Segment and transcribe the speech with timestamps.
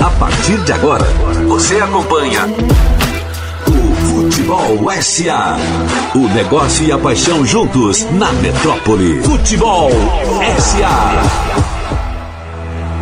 [0.00, 1.04] A partir de agora,
[1.46, 2.46] você acompanha
[3.68, 5.58] o Futebol SA.
[6.14, 9.22] O negócio e a paixão juntos na metrópole.
[9.22, 9.90] Futebol
[10.58, 11.22] SA.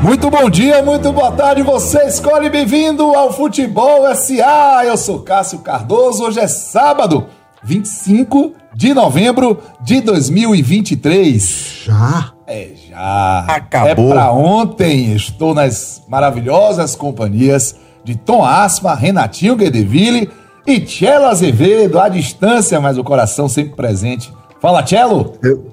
[0.03, 4.82] Muito bom dia, muito boa tarde, você escolhe bem-vindo ao Futebol SA.
[4.84, 7.27] Eu sou Cássio Cardoso, hoje é sábado,
[7.62, 11.82] 25 de novembro de 2023.
[11.84, 12.32] Já?
[12.51, 13.45] É já.
[13.48, 13.89] Acabou.
[13.89, 15.14] É pra ontem.
[15.14, 20.29] Estou nas maravilhosas companhias de Tom Asma, Renatinho Guedeville
[20.67, 24.32] e Tchelo Azevedo, à distância, mas o coração sempre presente.
[24.61, 25.35] Fala, Tchelo!
[25.44, 25.72] Eu...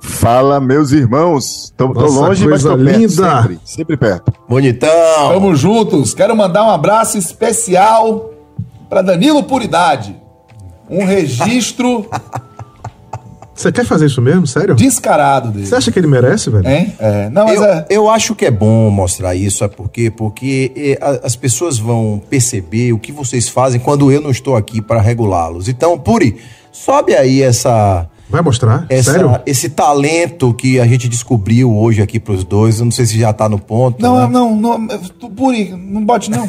[0.00, 1.72] Fala, meus irmãos.
[1.76, 3.42] Tô, tô longe, mas tô perto, linda.
[3.42, 4.32] sempre, sempre perto.
[4.48, 4.90] Bonitão.
[5.32, 6.14] Tamo juntos.
[6.14, 8.30] Quero mandar um abraço especial
[8.88, 10.16] para Danilo Puridade.
[10.90, 12.08] Um registro
[13.58, 14.46] Você quer fazer isso mesmo?
[14.46, 14.74] Sério?
[14.76, 15.66] descarado dele.
[15.66, 16.66] Você acha que ele merece, velho?
[16.68, 16.94] Hein?
[16.98, 17.28] É.
[17.30, 17.86] Não, mas Eu, é.
[17.90, 20.10] eu acho que é bom mostrar isso, sabe por quê?
[20.10, 24.80] Porque a- as pessoas vão perceber o que vocês fazem quando eu não estou aqui
[24.80, 25.68] para regulá-los.
[25.68, 26.36] Então, Puri,
[26.70, 28.86] sobe aí essa, Vai mostrar?
[28.88, 29.40] essa- Sério?
[29.44, 32.78] esse talento que a gente descobriu hoje aqui pros dois.
[32.78, 34.00] Eu não sei se já tá no ponto.
[34.00, 34.28] Não, né?
[34.30, 34.86] não, não,
[35.18, 36.48] tu, Puri, não bote não.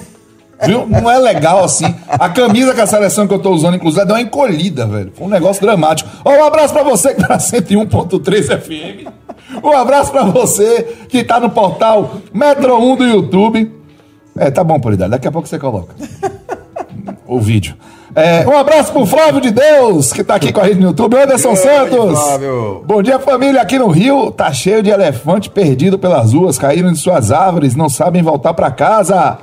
[0.66, 0.86] Viu?
[0.86, 1.94] Não é legal assim.
[2.08, 5.12] A camisa com a seleção que eu tô usando, inclusive, deu uma encolhida, velho.
[5.16, 6.10] Foi um negócio dramático.
[6.26, 9.08] Ó, um abraço pra você que tá na 101.3 FM.
[9.64, 13.72] Um abraço pra você que tá no portal Metro 1 do YouTube.
[14.38, 15.12] É, tá bom, Puridade.
[15.12, 15.96] Daqui a pouco você coloca.
[17.26, 17.76] O vídeo.
[18.16, 21.16] É, um abraço pro Flávio de Deus, que tá aqui com a gente no YouTube.
[21.16, 22.20] Anderson Santos.
[22.20, 22.84] Flávio.
[22.86, 23.62] Bom dia, família.
[23.62, 27.88] Aqui no Rio tá cheio de elefante perdido pelas ruas, caíram de suas árvores, não
[27.88, 29.38] sabem voltar pra casa.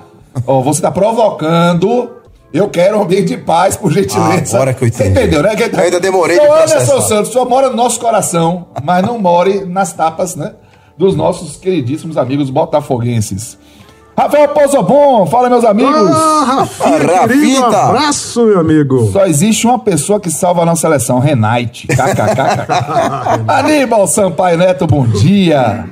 [0.46, 2.10] Ó, você tá provocando.
[2.52, 4.56] Eu quero um ambiente de paz, por gentileza.
[4.56, 5.20] Ah, agora que eu Você entendi.
[5.20, 5.54] entendeu, né?
[5.56, 7.00] Que- Eu ainda demorei Seu de Anderson processar.
[7.08, 10.52] Santos só mora no nosso coração, mas não more nas tapas, né?
[10.96, 13.58] Dos nossos queridíssimos amigos botafoguenses.
[14.16, 15.92] Rafael Pozobon, fala, meus amigos.
[16.10, 17.28] Ah, Rafita.
[17.28, 19.10] querido, um abraço, meu amigo.
[19.12, 21.86] Só existe uma pessoa que salva a nossa seleção, Renate.
[21.88, 22.66] KKKK.
[23.46, 25.84] Aníbal Sampaio Neto, bom dia.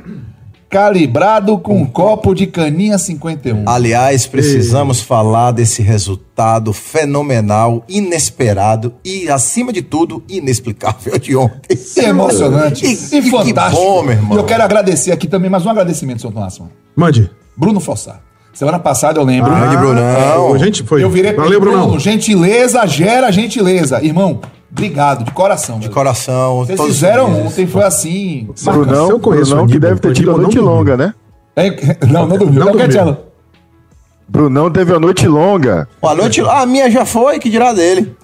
[0.79, 3.62] Calibrado com um copo de caninha 51.
[3.65, 11.79] Aliás, precisamos falar desse resultado fenomenal, inesperado e, acima de tudo, inexplicável de ontem.
[11.97, 12.85] E emocionante.
[12.85, 13.81] E- E, e que fantástico.
[13.81, 14.37] bom, meu irmão.
[14.37, 16.69] E eu quero agradecer aqui também, mais um agradecimento, seu Tomássimo.
[16.97, 17.31] Mande.
[17.56, 18.21] Bruno Fossar.
[18.53, 19.55] Semana passada eu lembro.
[19.55, 20.55] Grande Brunão.
[20.55, 21.05] Ah, gente, foi.
[21.05, 21.61] Eu virei pra Valeu.
[21.61, 22.01] Bruno.
[22.01, 24.03] Gentileza gera gentileza.
[24.05, 24.41] Irmão,
[24.75, 25.77] obrigado, de coração.
[25.77, 25.95] De velho.
[25.95, 26.57] coração.
[26.59, 27.47] Vocês todos fizeram felizes.
[27.53, 28.49] ontem, foi assim.
[28.65, 31.15] Brunão, eu conheço Brunão que deve ter tido a Aníbal noite longa, né?
[31.57, 31.71] É,
[32.07, 32.59] não, não dormiu.
[32.65, 33.17] Não Não, dormiu.
[34.27, 35.87] Brunão teve a noite longa.
[36.01, 36.41] Boa noite.
[36.41, 38.17] A minha já foi, que dirá dele.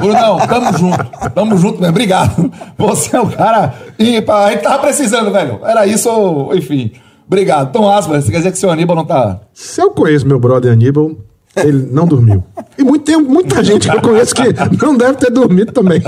[0.00, 1.30] Brunão, tamo junto.
[1.34, 1.90] Tamo junto mesmo.
[1.90, 2.52] Obrigado.
[2.76, 3.72] Você é o cara.
[3.98, 5.60] E, pá, a gente tava precisando, velho.
[5.64, 6.90] Era isso, ou- enfim.
[7.26, 7.70] Obrigado.
[7.72, 9.40] Tom Asma, você quer dizer que seu Aníbal não tá.
[9.54, 11.12] Se eu conheço meu brother Aníbal,
[11.56, 12.44] ele não dormiu.
[12.78, 16.02] E muito, tem muita gente que eu conheço que não deve ter dormido também.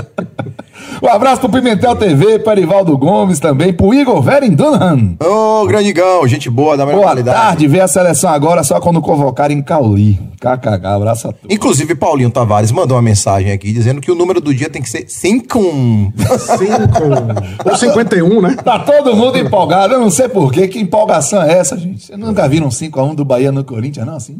[1.01, 5.15] Um abraço pro Pimentel TV, para Ivaldo Gomes também, pro Igor Verin Dunham.
[5.19, 7.37] Ô, grandigão, gente boa, da melhor Boa qualidade.
[7.37, 10.19] tarde, vê a seleção agora só quando convocarem Cauli.
[10.39, 11.53] KKK, abraço a todos.
[11.55, 14.89] Inclusive, Paulinho Tavares mandou uma mensagem aqui dizendo que o número do dia tem que
[14.89, 15.59] ser 5.
[16.39, 18.55] Cinco, ou 51, né?
[18.63, 22.03] Tá todo mundo empolgado, eu não sei porquê, que empolgação é essa, gente?
[22.05, 24.15] Vocês nunca viram um 5x1 do Bahia no Corinthians, não?
[24.15, 24.37] Assim,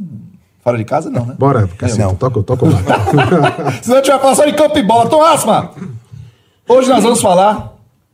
[0.63, 1.35] fora de casa, não, né?
[1.38, 2.16] Bora, Cacito, Não.
[2.16, 2.79] toca, toca lá.
[3.84, 5.72] Se não tiver falando só de campo e bola, Tom Asma!
[6.68, 7.74] Hoje nós vamos falar,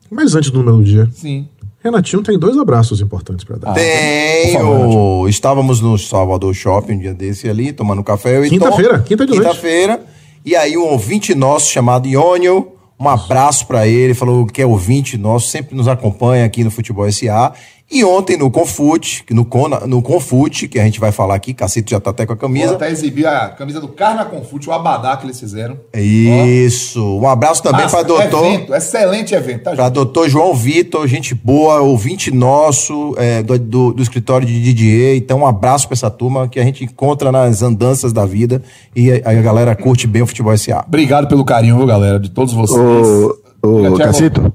[0.09, 1.47] Mas antes do número do dia, sim,
[1.83, 3.73] Renatinho tem dois abraços importantes pra dar.
[3.73, 5.27] Por Tenho.
[5.29, 8.41] Estávamos no Salvador Shopping um dia desse ali, tomando café.
[8.49, 9.47] Quinta-feira, quinta de noite.
[9.47, 10.01] Quinta-feira.
[10.43, 15.17] E aí um ouvinte nosso chamado Iônio, um abraço pra ele, falou que é ouvinte
[15.17, 17.53] nosso, sempre nos acompanha aqui no Futebol SA.
[17.91, 21.55] E ontem no Confute, que no, Cona- no Confute, que a gente vai falar aqui,
[21.55, 22.73] Cacito já tá até com a vou camisa.
[22.75, 25.75] até exibir a camisa do Carna Confute, o abadá que eles fizeram.
[25.95, 27.01] Isso.
[27.19, 28.45] Um abraço também para doutor.
[28.45, 33.93] Evento, excelente evento, tá, Para doutor João Vitor, gente boa, ouvinte nosso é, do, do-
[33.93, 35.17] do escritório de DJ.
[35.17, 38.61] Então, um abraço para essa turma que a gente encontra nas andanças da vida
[38.95, 40.83] e a, a galera curte bem o futebol SA.
[40.87, 42.79] Obrigado pelo carinho, viu, galera, de todos vocês.
[42.79, 43.97] Ô, ô Diga, Thiago.
[43.97, 44.53] Cacito.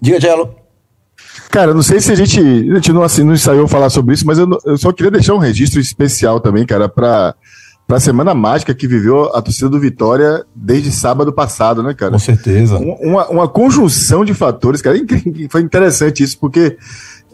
[0.00, 0.61] Diga, Gelo.
[1.52, 4.26] Cara, não sei se a gente, a gente não, assim, não ensaiou falar sobre isso,
[4.26, 7.34] mas eu, eu só queria deixar um registro especial também, cara, pra,
[7.86, 12.12] pra semana mágica que viveu a torcida do Vitória desde sábado passado, né, cara?
[12.12, 12.78] Com certeza.
[12.78, 14.96] Um- Uma, uma conjunção de fatores, cara.
[14.96, 16.78] Incri- Foi interessante isso, porque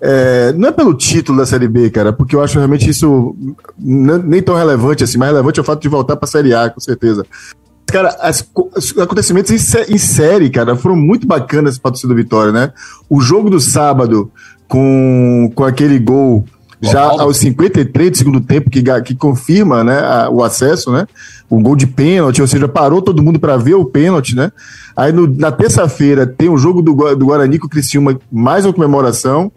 [0.00, 3.36] é, não é pelo título da Série B, cara, porque eu acho realmente isso
[3.78, 5.16] nem tão relevante assim.
[5.16, 7.24] Mais relevante é o fato de voltar pra Série A, com certeza.
[7.92, 8.46] Cara, as
[8.76, 12.72] os acontecimentos em, em série, cara, foram muito bacanas pra torcida do Vitória, né?
[13.08, 14.30] O jogo do sábado,
[14.68, 16.44] com, com aquele gol
[16.80, 21.06] já aos 53 do segundo tempo, que, que confirma né, a- o acesso, né?
[21.50, 24.52] O gol de pênalti, ou seja, parou todo mundo para ver o pênalti, né?
[24.96, 28.72] Aí no- na terça-feira tem o jogo do, do Guarani com o Criciúma, mais uma
[28.72, 29.50] comemoração.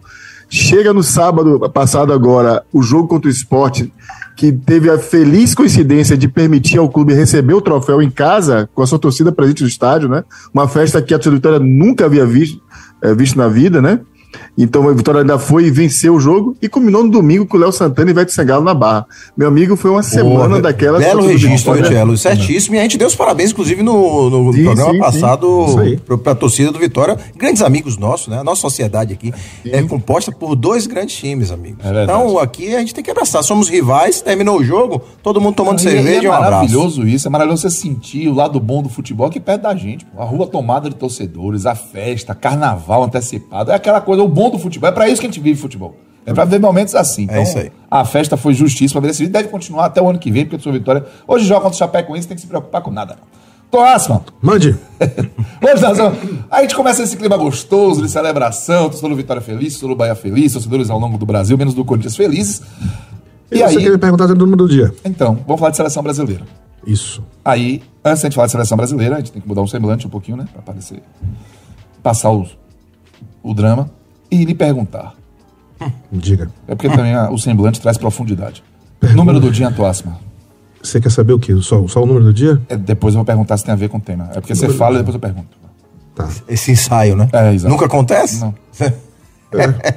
[0.54, 3.90] Chega no sábado passado agora o jogo contra o esporte,
[4.36, 8.82] que teve a feliz coincidência de permitir ao clube receber o troféu em casa, com
[8.82, 10.22] a sua torcida presente no estádio, né?
[10.52, 12.60] Uma festa que a torcida nunca havia visto,
[13.00, 14.00] eh, visto na vida, né?
[14.56, 17.60] Então a Vitória ainda foi e venceu o jogo e culminou no domingo com o
[17.60, 19.06] Léo Santana e Ivete Sangalo na barra.
[19.36, 20.98] Meu amigo, foi uma semana Porra, daquela.
[20.98, 21.82] Belo registro.
[21.82, 22.16] Tchelo.
[22.16, 22.76] Certíssimo.
[22.76, 25.00] E a gente deu os parabéns, inclusive, no, no Sim, programa sim, sim.
[25.00, 25.66] passado
[26.06, 27.16] pro- pra torcida do Vitória.
[27.36, 28.38] Grandes amigos nossos, né?
[28.38, 29.32] A nossa sociedade aqui
[29.64, 31.84] é composta por dois grandes times, amigos.
[31.84, 33.42] É então, aqui a gente tem que abraçar.
[33.42, 36.52] Somos rivais, terminou o jogo, todo mundo tomando e cerveja e é um abraço.
[36.52, 40.04] maravilhoso isso, é maravilhoso você sentir o lado bom do futebol aqui perto da gente.
[40.04, 40.20] pô.
[40.22, 43.70] A rua tomada de torcedores, a festa, carnaval antecipado.
[43.70, 44.88] É aquela coisa, o bom do futebol.
[44.88, 45.96] É pra isso que a gente vive futebol.
[46.24, 47.24] É pra ver momentos assim.
[47.24, 47.72] Então, isso aí.
[47.90, 49.30] A festa foi justíssima, merecido.
[49.30, 51.04] Deve continuar até o ano que vem, porque a sua vitória.
[51.26, 53.16] Hoje joga contra o Chapecoense, tem que se preocupar com nada.
[53.70, 54.76] Toasma, Mande.
[55.64, 56.18] Hoje nós vamos.
[56.50, 59.98] Aí a gente começa esse clima gostoso de celebração, torcedor do Vitória feliz, torcedor do
[59.98, 62.60] Bahia feliz, torcedores ao longo do Brasil, menos do Corinthians felizes.
[63.50, 64.94] E, E, você aí, quer me perguntar do número do dia?
[65.04, 66.44] então, vamos falar de seleção brasileira.
[66.86, 67.24] Isso.
[67.44, 69.66] Aí, antes de a gente falar de seleção brasileira, a gente tem que mudar um
[69.66, 70.44] semblante um pouquinho, né?
[70.52, 71.02] Pra aparecer.
[72.02, 72.46] Passar o,
[73.42, 73.90] o drama
[74.32, 75.14] e lhe perguntar.
[76.10, 76.48] Diga.
[76.68, 78.62] É porque também a- o semblante traz profundidade.
[79.14, 80.18] Número do dia, Antoasma.
[80.82, 81.54] Você quer saber o quê?
[81.60, 82.60] Só, só o número do dia?
[82.68, 84.30] É, depois eu vou perguntar se tem a ver com o tema.
[84.34, 85.48] É porque você fala e depois eu pergunto.
[86.14, 86.28] Tá.
[86.48, 87.28] Esse ensaio, né?
[87.32, 87.72] É, exato.
[87.72, 88.40] Nunca acontece?
[88.40, 88.54] Não.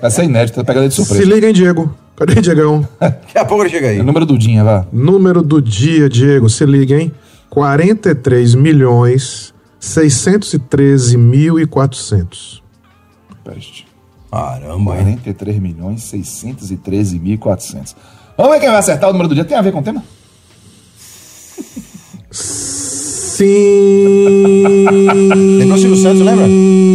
[0.01, 1.33] Essa é inédita, pega ele de Se surpresa.
[1.33, 1.95] liga, hein, Diego?
[2.15, 2.87] Cadê, Diegão?
[2.99, 3.97] Daqui a pouco ele chega aí.
[3.97, 4.85] É o número do dia, vá.
[4.91, 6.49] Número do dia, Diego.
[6.49, 7.11] Se liga, hein?
[7.49, 12.63] 43 milhões 613 mil e 400.
[13.43, 13.84] Peste.
[14.35, 15.17] Caramba, hein?
[15.23, 17.95] 43 milhões 613 mil 400.
[18.35, 19.45] Vamos ver quem vai acertar o número do dia.
[19.45, 20.03] Tem a ver com o tema?
[22.31, 23.45] Sim.
[25.57, 26.45] Lembrou o Silvio Santos, lembra?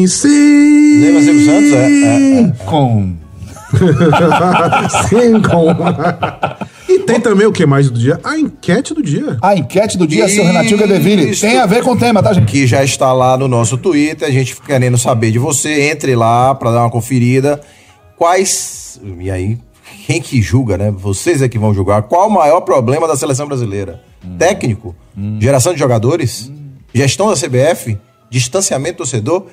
[0.06, 1.00] Sim.
[1.00, 1.72] Lembra Silvio Santos?
[1.72, 2.52] É, é, é.
[2.66, 3.16] Com.
[5.08, 5.66] Sim, com...
[7.10, 8.20] Tem também o que mais do dia?
[8.22, 9.36] A enquete do dia.
[9.42, 10.44] A enquete do dia, seu.
[10.44, 11.34] Renatinho Gadeville.
[11.36, 12.46] Tem a ver com o tema, tá, gente?
[12.46, 14.28] que já está lá no nosso Twitter.
[14.28, 15.90] A gente fica querendo saber de você.
[15.90, 17.60] Entre lá para dar uma conferida.
[18.16, 19.00] Quais.
[19.18, 19.58] E aí,
[20.06, 20.90] quem que julga, né?
[20.90, 22.02] Vocês é que vão julgar.
[22.02, 24.02] Qual o maior problema da seleção brasileira?
[24.24, 24.36] Hum.
[24.38, 24.94] Técnico?
[25.40, 26.50] Geração de jogadores?
[26.94, 27.98] Gestão da CBF?
[28.30, 29.46] Distanciamento do torcedor?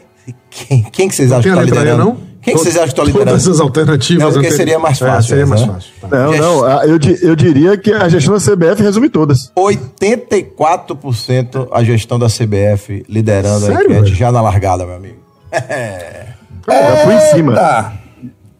[0.49, 2.03] Quem, quem que vocês acham Tem que E, liderando?
[2.03, 2.17] não?
[2.47, 3.31] Quem que vocês acham que está liderando?
[3.31, 4.23] Todas as alternativas.
[4.23, 5.73] Não, porque seria mais É, fácil seria essa, mais né?
[5.73, 5.91] fácil.
[6.01, 6.07] Tá.
[6.07, 6.63] Não, não.
[6.63, 9.51] a- Eu, eu diria que a gestão da CBF resume todas.
[9.55, 14.15] 84% a gestão da CBF liderando a Sério, enquete velho?
[14.15, 15.17] já na largada, meu amigo.
[16.69, 17.53] Já fui em cima.
[17.55, 17.93] Tá.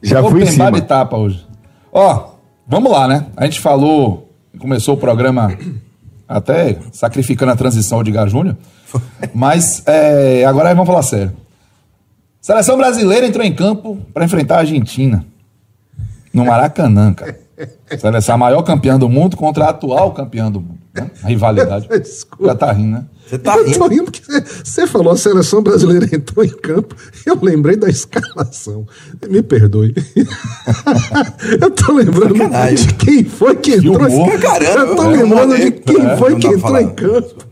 [0.02, 0.72] Já Vou fui em cima.
[0.72, 1.46] de tapa hoje.
[1.92, 2.30] Ó,
[2.68, 3.26] vamos lá, né?
[3.36, 5.52] A gente falou, começou o programa
[6.28, 8.56] até sacrificando a transição de Edgar Júnior,
[9.34, 11.34] mas é, agora vamos falar sério.
[12.42, 15.26] Seleção brasileira entrou em campo para enfrentar a Argentina
[16.34, 17.40] no Maracanã, cara.
[17.98, 20.78] Seleção a maior campeã do mundo contra a atual campeã do mundo.
[20.94, 21.10] Né?
[21.24, 21.88] A rivalidade.
[22.00, 22.46] Desculpa.
[22.48, 23.06] Já tá rindo, né?
[23.28, 23.88] Você tá eu tô rindo?
[23.90, 24.22] rindo porque
[24.64, 26.96] você- falou a seleção brasileira entrou em campo.
[27.26, 28.86] Eu lembrei da escalação.
[29.28, 29.94] Me perdoe.
[31.60, 32.88] eu tô lembrando Sacanagem.
[32.88, 34.08] de quem foi que entrou.
[34.08, 34.40] humor.
[34.40, 37.47] Caramba, eu tô é, lembrando de quem foi que entrou em campo.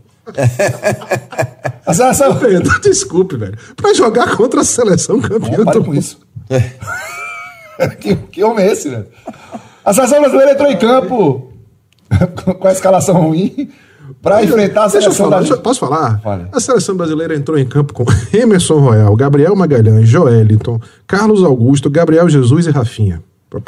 [1.86, 2.36] A seleção.
[2.38, 3.58] Perdoe, Desculpe, velho.
[3.76, 6.20] Pra jogar contra a seleção campeã Não, com isso.
[8.00, 9.06] que, que homem é esse, velho?
[9.84, 11.52] A seleção brasileira entrou em campo
[12.60, 13.70] com a escalação ruim
[14.22, 16.20] para enfrentar a Deixa eu seleção falar, da deixa posso falar?
[16.22, 16.48] Fale.
[16.52, 22.28] A seleção brasileira entrou em campo com Emerson Royal, Gabriel Magalhães, Joeliton, Carlos Augusto, Gabriel
[22.30, 23.22] Jesus e Rafinha.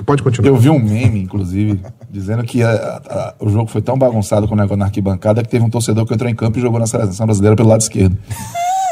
[0.06, 0.50] Pode continuar.
[0.50, 1.80] Eu vi um meme, inclusive,
[2.10, 5.50] dizendo que a- a- o jogo foi tão bagunçado com o negócio na arquibancada que
[5.50, 8.18] teve um torcedor que entrou em campo e jogou na seleção brasileira pelo lado esquerdo.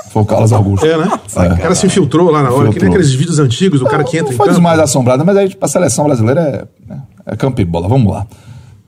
[0.09, 0.85] Foi o Carlos Augusto.
[0.85, 1.05] É, né?
[1.07, 4.15] O cara se infiltrou lá na hora, que nem aqueles vídeos antigos do cara que
[4.17, 4.63] entra não em foi dos campo.
[4.63, 7.89] mais assombrados, mas aí tipo, a seleção brasileira é, né, é campo e bola.
[7.89, 8.25] Vamos lá.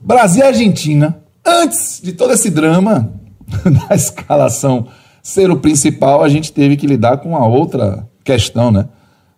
[0.00, 3.12] Brasil e Argentina, antes de todo esse drama
[3.88, 4.86] da escalação
[5.22, 8.86] ser o principal, a gente teve que lidar com uma outra questão, né?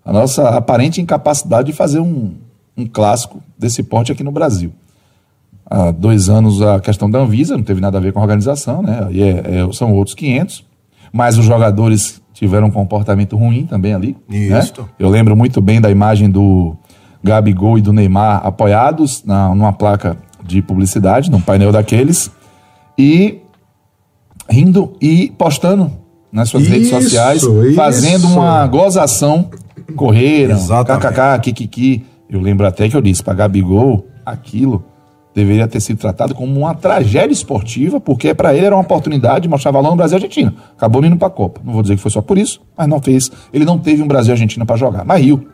[0.04, 2.34] A nossa aparente incapacidade de fazer um,
[2.80, 4.72] um clássico desse porte aqui no Brasil.
[5.66, 8.82] Há dois anos a questão da Anvisa não teve nada a ver com a organização,
[8.82, 9.06] né?
[9.08, 9.28] Aí é-
[9.68, 10.64] é- são outros 500.
[11.12, 14.16] Mas os jogadores tiveram um comportamento ruim também ali.
[14.28, 14.58] né?
[14.60, 14.88] Isso.
[14.98, 16.74] Eu lembro muito bem da imagem do
[17.22, 22.30] Gabigol e do Neymar apoiados na, numa placa de publicidade, num painel daqueles,
[22.98, 23.40] e
[24.48, 25.92] rindo e postando
[26.32, 27.74] nas suas redes Isso, sociais, isso.
[27.74, 29.50] fazendo uma gozação,
[29.96, 31.06] correram, Exatamente.
[31.08, 34.84] kkk, kikiki, Eu lembro até que eu disse para Gabigol, aquilo
[35.34, 39.48] deveria ter sido tratado como uma tragédia esportiva, porque para ele era uma oportunidade de
[39.48, 40.54] mostrar valor no Brasil e Argentina.
[40.76, 41.60] Acabou indo para a Copa.
[41.64, 43.30] Não vou dizer que foi só por isso, mas não fez.
[43.52, 45.48] Ele não teve um Brasil e Argentina para jogar, mas Rio.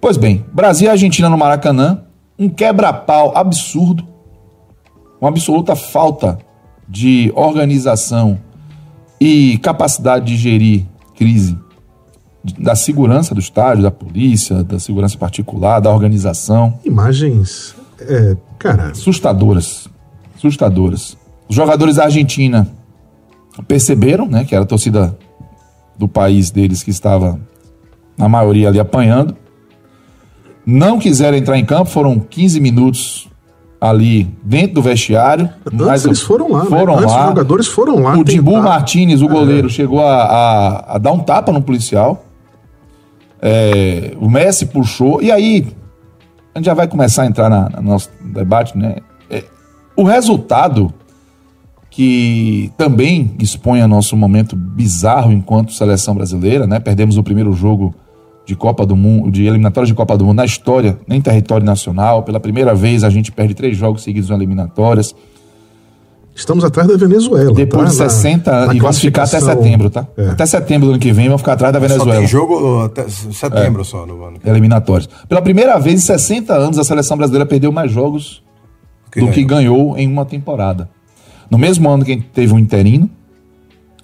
[0.00, 2.02] Pois bem, Brasil e Argentina no Maracanã,
[2.38, 4.06] um quebra-pau absurdo,
[5.20, 6.38] uma absoluta falta
[6.88, 8.38] de organização
[9.20, 11.56] e capacidade de gerir crise
[12.58, 16.78] da segurança do estádio, da polícia, da segurança particular, da organização.
[16.84, 19.88] Imagens, é, cara, assustadoras.
[20.36, 21.16] Assustadoras.
[21.48, 22.66] Os jogadores da Argentina
[23.68, 25.16] perceberam, né, que era a torcida
[25.96, 27.38] do país deles que estava,
[28.18, 29.36] na maioria, ali apanhando.
[30.64, 33.28] Não quiseram entrar em campo, foram 15 minutos
[33.80, 35.48] ali dentro do vestiário.
[35.66, 37.06] Antes eles foram lá, foram né?
[37.06, 37.22] Lá.
[37.22, 38.16] os jogadores foram lá.
[38.16, 38.62] O Dimbu.
[38.62, 42.24] Martinez, o goleiro, chegou a, a- a dar um tapa no policial.
[43.42, 45.20] É, o Messi puxou.
[45.20, 45.66] E aí,
[46.54, 48.96] a gente já vai começar a entrar na, no nosso debate, né?
[49.28, 49.44] É,
[49.96, 50.94] o resultado
[51.90, 56.80] que também expõe a nosso momento bizarro enquanto seleção brasileira, né?
[56.80, 57.94] Perdemos o primeiro jogo
[58.46, 62.22] de Copa do Mundo, de eliminatórias de Copa do Mundo na história, em território nacional.
[62.22, 65.14] Pela primeira vez a gente perde três jogos seguidos em eliminatórias.
[66.34, 67.52] Estamos atrás da Venezuela.
[67.52, 67.90] Depois tá?
[67.90, 70.06] de Na- 60 na anos, e vamos ficar até setembro, tá?
[70.16, 70.28] É.
[70.28, 72.18] Até setembro do ano que vem vamos ficar atrás da Só Venezuela.
[72.20, 74.38] tem jogo até setembro só no ano.
[74.44, 75.08] Eliminatórios.
[75.28, 78.42] Pela primeira vez em 60 anos, a seleção brasileira perdeu mais jogos
[79.14, 80.88] do que ganhou em uma temporada.
[81.50, 83.10] No mesmo ano que a gente teve um interino,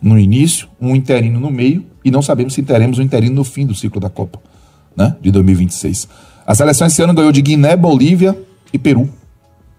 [0.02, 3.64] no início, um interino no meio, e não sabemos se teremos um interino no fim
[3.66, 4.38] do ciclo da Copa,
[4.94, 5.16] né?
[5.20, 6.06] De 2026.
[6.46, 8.36] A seleção esse ano ganhou de Guiné, Bolívia
[8.72, 9.08] e Peru.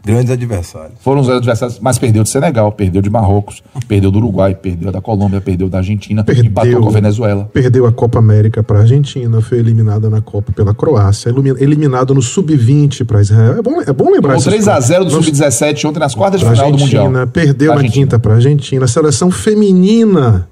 [0.06, 0.94] Grandes adversários.
[1.02, 5.02] Foram os adversários, mas perdeu de Senegal, perdeu de Marrocos, perdeu do Uruguai, perdeu da
[5.02, 7.50] Colômbia, perdeu da Argentina, empatou com a Venezuela.
[7.54, 12.22] Perdeu a Copa América para a Argentina, foi eliminada na Copa pela Croácia, eliminado no
[12.22, 13.58] Sub-20 para Israel.
[13.58, 15.14] É bom, é bom lembrar Com essas 3x0 do coisas.
[15.14, 17.28] Nós- Sub-17 ontem nas quartas de final do Argentina, Mundial.
[17.28, 18.88] Perdeu na quinta para a Argentina.
[18.88, 20.48] Seleção feminina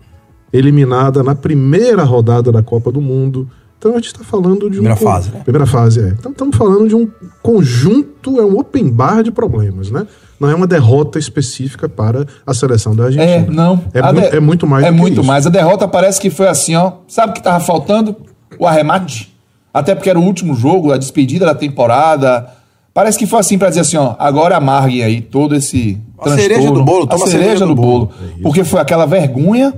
[0.51, 3.49] eliminada na primeira rodada da Copa do Mundo.
[3.79, 4.81] Então a gente está falando de um.
[4.81, 5.41] Primeira con- fase, né?
[5.43, 6.07] Primeira fase, é.
[6.19, 7.07] Então estamos falando de um
[7.43, 10.05] conjunto, é um open bar de problemas, né?
[10.39, 13.25] Não é uma derrota específica para a seleção da Argentina.
[13.31, 13.81] É, não.
[13.93, 15.23] É, A mu- de- é muito mais É do que muito isso.
[15.27, 15.45] mais.
[15.47, 16.91] A derrota parece que foi assim, ó.
[17.07, 18.15] Sabe o que tava faltando?
[18.59, 19.35] O arremate.
[19.73, 22.47] Até porque era o último jogo, a despedida da temporada.
[22.93, 26.71] Parece que foi assim pra dizer assim, ó, agora amarguem aí todo esse A cereja
[26.71, 28.09] do bolo, a cereja, do bolo.
[28.39, 29.73] É porque foi aquela vergonha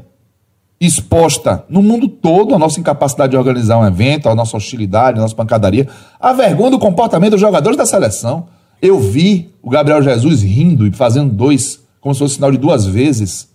[0.79, 5.21] exposta no mundo todo, a nossa incapacidade de organizar um evento, a nossa hostilidade, a
[5.21, 5.87] nossa pancadaria,
[6.19, 8.47] a vergonha do comportamento dos jogadores da seleção.
[8.81, 12.85] Eu vi o Gabriel Jesus rindo e fazendo dois, como se fosse sinal de duas
[12.85, 13.49] vezes,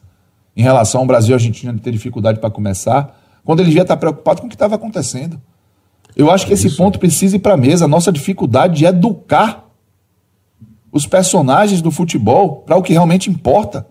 [0.54, 3.96] em relação ao Brasil e Argentina de ter dificuldade para começar, quando ele devia estar
[3.96, 5.40] preocupado com o que estava acontecendo.
[6.14, 9.64] Eu acho que esse ponto precisa ir para a mesa, a nossa dificuldade de educar
[10.92, 13.86] os personagens do futebol para o que realmente importa.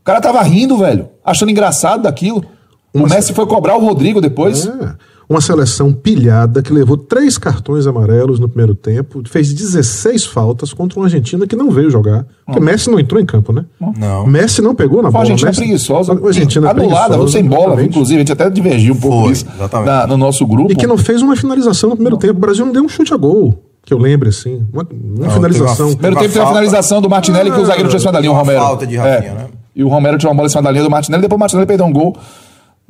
[0.00, 2.44] O cara tava rindo, velho, achando engraçado daquilo.
[2.92, 4.66] O Messi foi cobrar o Rodrigo depois.
[4.66, 4.94] É.
[5.28, 10.98] Uma seleção pilhada que levou três cartões amarelos no primeiro tempo, fez 16 faltas contra
[10.98, 12.26] uma Argentina que não veio jogar.
[12.44, 13.64] Porque Messi não entrou em campo, né?
[13.96, 14.26] Não.
[14.26, 15.22] Messi não pegou na Foi a bola.
[15.22, 16.12] Argentina Messi- preguiçosa.
[16.20, 17.88] A Argentina anulada, preguiçosa, sem bola, exatamente.
[17.90, 18.16] inclusive.
[18.16, 19.86] A gente até divergiu um pouco Foi, exatamente.
[19.86, 20.72] na- no nosso grupo.
[20.72, 22.34] E que não fez uma finalização no primeiro tempo.
[22.36, 24.66] O Brasil não deu um chute a gol, que eu lembre, assim.
[24.72, 25.90] Uma, uma Não, finalização.
[25.92, 28.18] Primeiro Uma tempo teve a finalização do Martinelli que o zagueiro tirou em cima da
[28.18, 28.60] linha, o Uma Romero.
[28.60, 29.46] falta de Rafinha, né?
[29.76, 31.66] E o Romero tirou uma bola em cima da linha do Martinelli, depois o Martinelli
[31.68, 32.16] perdeu um gol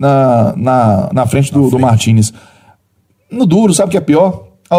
[0.01, 2.33] na, na, na frente do, do Martinez.
[3.31, 4.45] No duro, sabe o que é pior?
[4.71, 4.77] A,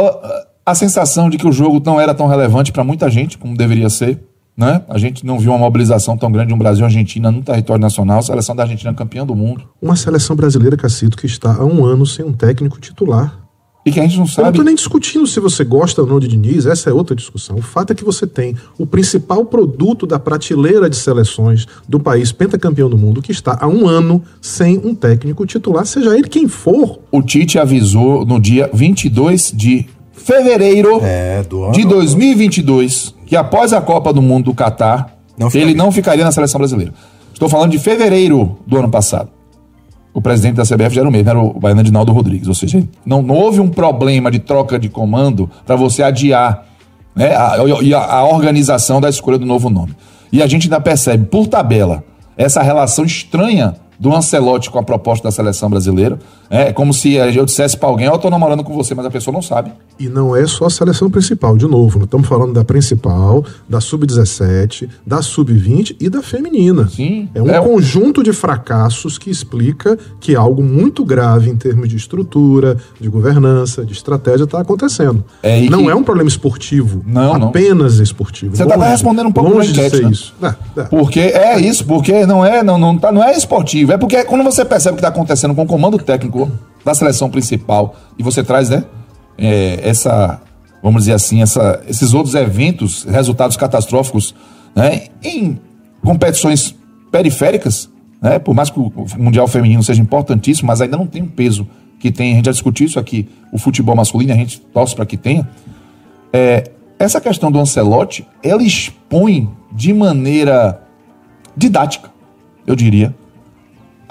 [0.66, 3.90] a- sensação de que o jogo não era tão relevante para muita gente como deveria
[3.90, 4.20] ser.
[4.58, 4.82] Né?
[4.90, 7.82] A gente não viu uma mobilização tão grande de um Brasil e Argentina no território
[7.82, 9.64] nacional, a seleção da Argentina campeã do mundo.
[9.82, 13.41] Uma seleção brasileira, Cacito, que está há um ano sem um técnico titular.
[13.84, 14.50] E que a gente não Eu não sabe.
[14.50, 17.58] estou nem discutindo se você gosta ou não de Diniz, essa é outra discussão.
[17.58, 22.32] O fato é que você tem o principal produto da prateleira de seleções do país
[22.32, 26.48] pentacampeão do mundo, que está há um ano sem um técnico titular, seja ele quem
[26.48, 27.00] for.
[27.12, 31.74] O Tite avisou no dia 22 de fevereiro É, do ano.
[31.74, 35.76] de 2022 que após a Copa do Mundo do Catar, Não ele ficaria.
[35.76, 36.94] não ficaria na seleção brasileira.
[37.34, 39.30] Estou falando de fevereiro do ano passado.
[40.14, 42.48] O presidente da CBF já era o mesmo, era o Baiano Edinaldo Rodrigues.
[42.48, 46.66] Ou seja, não, não houve um problema de troca de comando para você adiar
[47.16, 49.94] né, a, a- a organização da escolha do novo nome.
[50.32, 52.04] E a gente ainda percebe, por tabela,
[52.38, 56.18] essa relação estranha do Ancelotti com a proposta da seleção brasileira.
[56.50, 59.32] É como se eu dissesse para alguém, eu tô namorando com você, mas a pessoa
[59.34, 59.72] não sabe.
[60.00, 63.80] E não é só a seleção principal, de novo, nós estamos falando da principal, da
[63.80, 66.88] sub-17, da sub-20 e da feminina.
[66.90, 67.30] Sim.
[67.34, 71.96] É um É conjunto de fracassos que explica que algo muito grave em termos de
[71.96, 75.24] estrutura, de governança, de estratégia está acontecendo.
[75.44, 77.48] É, não que- é um problema esportivo, Não, não.
[77.50, 78.56] apenas esportivo.
[78.58, 80.10] Você tá até respondendo um pouco longe de ser né?
[80.12, 80.34] isso.
[80.42, 80.84] É, é.
[80.86, 83.91] Porque é isso, porque não é, não, não, tá, não é esportivo.
[83.92, 86.50] É porque quando você percebe o que está acontecendo com o comando técnico
[86.86, 88.86] da seleção principal e você traz, né,
[89.38, 90.42] é, essa,
[90.82, 94.34] vamos dizer assim, essa, esses outros eventos, resultados catastróficos,
[94.74, 95.60] né, em
[96.02, 96.74] competições
[97.12, 97.90] periféricas,
[98.22, 101.68] né, por mais que o Mundial Feminino seja importantíssimo, mas ainda não tem o peso
[102.00, 102.32] que tem.
[102.32, 105.50] A gente já discutiu isso aqui, o futebol masculino, a gente torce para que tenha.
[106.32, 110.82] É, essa questão do Ancelotti, ela expõe de maneira
[111.58, 112.10] didática,
[112.66, 113.14] eu diria,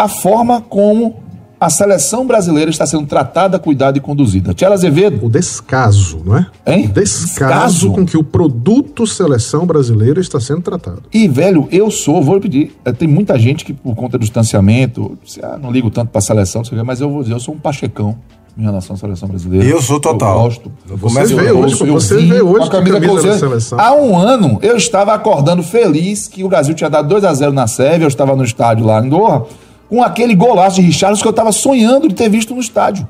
[0.01, 1.17] a forma como
[1.61, 4.55] a seleção brasileira está sendo tratada, cuidada e conduzida.
[4.55, 6.47] Tchela Azevedo, O descaso, não é?
[6.67, 6.87] Hein?
[6.87, 7.93] O descaso, Descaso?
[7.93, 11.03] com que o produto seleção brasileira está sendo tratado.
[11.13, 15.19] e velho, eu sou, vou pedir, eh, tem muita gente que por conta do distanciamento,
[15.23, 17.59] disse, ah, não ligo tanto para a seleção, mas eu vou dizer, eu sou um
[17.59, 18.17] pachecão
[18.57, 19.67] em relação à seleção brasileira.
[19.67, 20.37] Eu sou total.
[20.37, 20.73] Eu gosto.
[20.89, 23.79] Eu Você vê hoje, você vim vê hoje com a camisa, camisa da seleção.
[23.79, 27.53] Há um ano eu estava acordando feliz que o Brasil tinha dado 2 a 0
[27.53, 29.45] na Sérvia, eu estava no estádio lá em Doha,
[29.91, 33.07] com aquele golaço de Richarlison que eu estava sonhando de ter visto no estádio.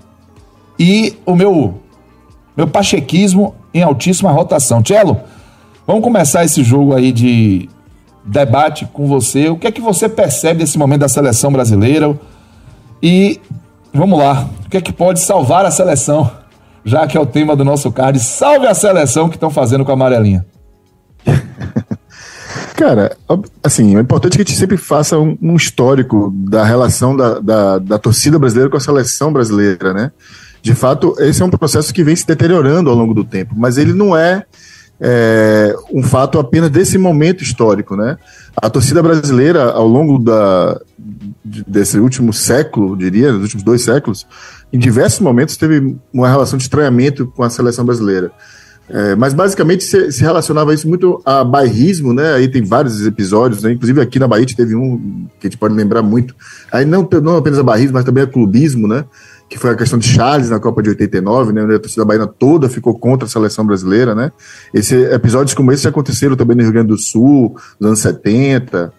[0.79, 1.75] E o meu
[2.57, 4.83] meu pachequismo em altíssima rotação.
[4.83, 5.21] Tchelo,
[5.87, 7.69] vamos começar esse jogo aí de
[8.25, 9.51] debate com você.
[9.51, 12.19] O que é que você percebe desse momento da seleção brasileira?
[13.03, 13.39] E
[13.93, 16.31] vamos lá, o que é que pode salvar a seleção?
[16.83, 19.91] Já que é o tema do nosso card, salve a seleção que estão fazendo com
[19.91, 20.47] a amarelinha.
[22.81, 23.15] Cara,
[23.63, 27.79] assim, é importante que a gente sempre faça um, um histórico da relação da, da,
[27.79, 30.11] da torcida brasileira com a seleção brasileira, né?
[30.63, 33.77] De fato, esse é um processo que vem se deteriorando ao longo do tempo, mas
[33.77, 34.47] ele não é,
[34.99, 38.17] é, um fato apenas desse momento histórico, né?
[38.57, 40.81] A torcida brasileira, ao longo da,
[41.45, 44.27] de- desse último século, diria, dos últimos dois séculos,
[44.73, 48.33] em diversos momentos teve uma relação de estranhamento com a seleção brasileira.
[48.93, 52.35] É, mas basicamente se, se relacionava isso muito a bairrismo, né?
[52.35, 53.73] Aí tem vários episódios, né?
[53.73, 56.35] Inclusive aqui na Bahia teve um que a gente pode lembrar muito.
[56.73, 59.05] Aí não, não apenas a bairrismo, mas também a clubismo, né?
[59.49, 61.63] Que foi a questão de Charles na Copa de 89, né?
[61.63, 64.33] Onde a torcida baiana toda ficou contra a seleção brasileira, né?
[64.75, 68.93] Esse, episódios como esse aconteceram também no Rio Grande do Sul, nos anos 70.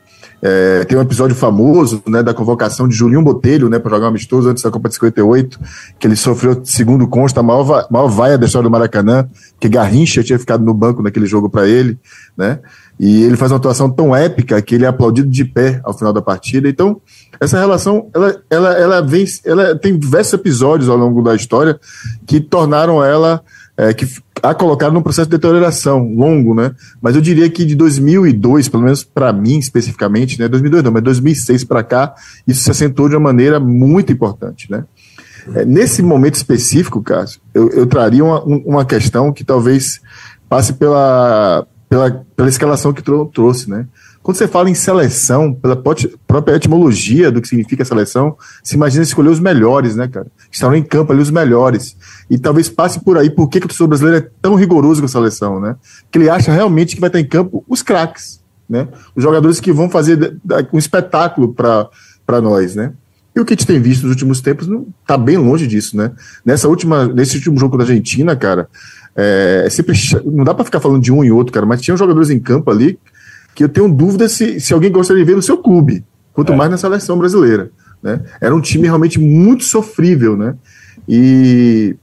[0.44, 4.10] É, tem um episódio famoso né, da convocação de Julinho Botelho né, para jogar um
[4.10, 5.60] amistoso antes da Copa de 58,
[6.00, 9.28] que ele sofreu, segundo consta, a maior, va- maior vaia da história do Maracanã,
[9.60, 12.00] que Garrincha tinha ficado no banco naquele jogo para ele.
[12.36, 12.60] Né,
[13.00, 16.14] e ele faz uma atuação tão épica que ele é aplaudido de pé ao final
[16.14, 16.68] da partida.
[16.68, 17.00] Então,
[17.40, 21.80] essa relação ela, ela, ela, vem, ela tem diversos episódios ao longo da história
[22.26, 23.42] que tornaram ela.
[23.78, 24.08] É, que
[24.44, 26.72] a colocaram num processo de deterioração longo, né?
[27.02, 30.48] Mas eu diria que de 2002, pelo menos para mim especificamente, né?
[30.48, 32.14] 2002 não, mas 2006 para cá,
[32.48, 34.84] isso se acentuou de uma maneira muito importante, né?
[35.56, 40.00] É, nesse momento específico, Cássio, eu, eu traria uma, um- uma questão que talvez
[40.50, 43.88] passe pela, pela, pela escalação que trou- trouxe, né?
[44.24, 49.30] Quando você fala em seleção, pela própria etimologia do que significa seleção, se imagina escolher
[49.30, 50.28] os melhores, né, cara?
[50.52, 51.98] Estarão em campo ali os melhores.
[52.30, 55.10] E talvez passe por aí por que, o torcedor brasileiro é tão rigoroso com a
[55.10, 55.76] seleção, né?
[56.12, 58.88] Que ele acha realmente que vai estar em campo os craques, né?
[59.16, 60.38] Os jogadores que vão fazer
[60.72, 62.94] um espetáculo para nós, né?
[63.36, 65.98] E o que a gente tem visto nos últimos tempos não tá bem longe disso,
[65.98, 66.12] né?
[66.46, 68.68] Nessa última, nesse último jogo da Argentina, cara,
[69.16, 71.98] é, é sempre não dá para ficar falando de um e outro, cara, mas tinha
[71.98, 73.00] jogadores em campo ali
[73.56, 76.72] que eu tenho dúvida se, se alguém gostaria de ver no seu clube, quanto mais
[76.72, 78.22] na seleção brasileira, né?
[78.40, 80.56] Era um time realmente muito sofrível, né?
[81.08, 81.96] E,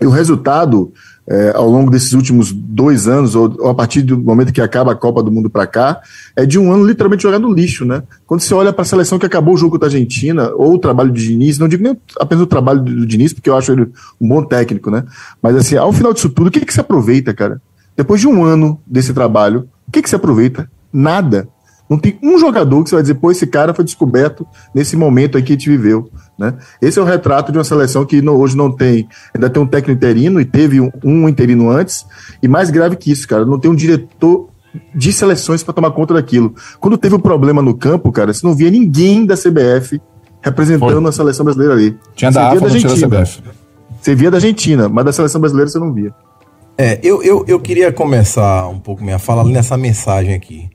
[0.00, 0.92] e o resultado
[1.26, 4.92] é, ao longo desses últimos dois anos, ou, ou a partir do momento que acaba
[4.92, 6.00] a Copa do Mundo para cá,
[6.36, 8.02] é de um ano literalmente jogado no lixo, né?
[8.26, 11.10] Quando você olha para a seleção que acabou o jogo da Argentina, ou o trabalho
[11.10, 13.88] do Diniz, não digo nem apenas o trabalho do, do Diniz, porque eu acho ele
[14.20, 15.04] um bom técnico, né?
[15.42, 17.60] Mas assim, ao final disso tudo, o que, que se aproveita, cara?
[17.96, 20.70] Depois de um ano desse trabalho, o que, que se aproveita?
[20.92, 21.48] Nada.
[21.88, 25.36] Não tem um jogador que você vai dizer, pô, esse cara foi descoberto nesse momento
[25.36, 26.08] aí que a gente viveu.
[26.38, 26.54] Né?
[26.80, 29.66] Esse é o retrato de uma seleção que não- hoje não tem, ainda tem um
[29.66, 32.06] técnico interino e teve um, um interino antes,
[32.42, 34.48] e mais grave que isso, cara, não tem um diretor
[34.94, 36.54] de seleções para tomar conta daquilo.
[36.80, 40.00] Quando teve o problema no campo, cara, você não via ninguém da CBF
[40.40, 41.08] representando Foi.
[41.08, 41.96] a seleção brasileira ali.
[42.16, 43.08] Tinha Você da AFA, da Argentina.
[43.08, 43.42] CBF.
[44.00, 46.12] Você via da Argentina, mas da seleção brasileira você não via.
[46.76, 50.68] É, eu, eu, eu queria começar um pouco minha fala nessa mensagem aqui.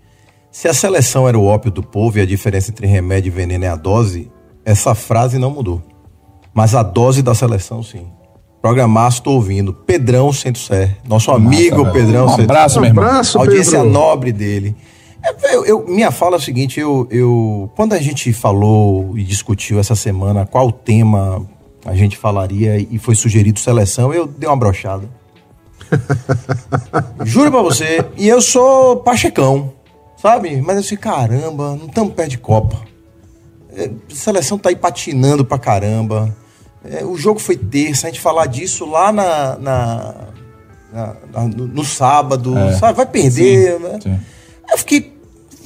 [0.52, 3.66] Se a seleção era o ópio do povo e a diferença entre remédio e veneno
[3.66, 4.32] é a dose,
[4.66, 5.82] essa frase não mudou.
[6.54, 8.08] Mas a dose da seleção, sim.
[8.62, 9.74] Programaço, tô ouvindo.
[9.74, 11.94] Pedrão Centro-Sé, nosso amigo velho.
[11.94, 13.04] Pedrão Um abraço, meu irmão.
[13.04, 13.94] Abraço, audiência Pedro.
[13.94, 14.76] nobre dele.
[15.44, 19.24] É, eu- eu- minha fala é o seguinte, eu, eu, quando a gente falou e
[19.24, 21.46] discutiu essa semana qual tema
[21.86, 25.10] a gente falaria e foi sugerido seleção, eu dei uma brochada.
[27.26, 29.74] Juro pra você, e eu sou pachecão,
[30.22, 30.62] sabe?
[30.62, 32.78] Mas eu disse, caramba, não estamos perto de Copa.
[33.76, 36.36] É, a seleção tá aí patinando pra caramba.
[36.84, 40.16] É, o jogo foi terça, a gente falar disso lá na, na-
[40.94, 42.74] na- na- no, no sábado, É.
[42.78, 42.98] sabe?
[42.98, 44.00] Vai perder, né?
[44.02, 44.20] Sim.
[44.72, 45.18] Eu fiquei.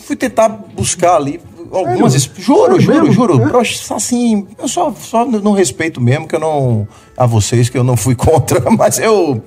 [0.06, 1.40] Fui tentar buscar ali
[1.72, 2.14] algumas.
[2.14, 2.42] Sério?
[2.42, 3.14] Juro, juro, mesmo?
[3.14, 3.42] juro.
[3.58, 3.94] É?
[3.96, 6.88] Assim, eu só, só não respeito mesmo, que eu não.
[7.16, 9.42] A vocês, que eu não fui contra, mas eu.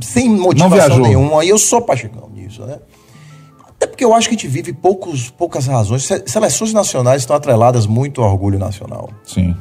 [0.00, 2.78] Sem motivação nenhuma, e eu sou pachecão nisso, né?
[3.68, 6.04] Até porque eu acho que a gente vive poucos, poucas razões.
[6.04, 9.10] Se- Seleções nacionais estão atreladas muito ao orgulho nacional.
[9.24, 9.54] Sim.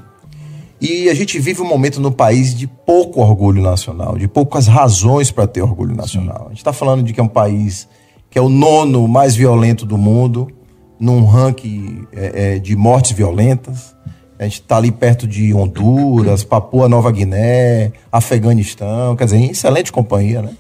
[0.80, 5.30] E a gente vive um momento no país de pouco orgulho nacional, de poucas razões
[5.32, 6.46] para ter orgulho nacional.
[6.46, 7.88] A gente está falando de que é um país
[8.30, 10.48] que é o nono mais violento do mundo,
[11.00, 13.96] num ranking é, é, de mortes violentas.
[14.40, 20.42] A gente está ali perto de Honduras, Papua Nova Guiné, Afeganistão, quer dizer, excelente companhia,
[20.42, 20.52] né?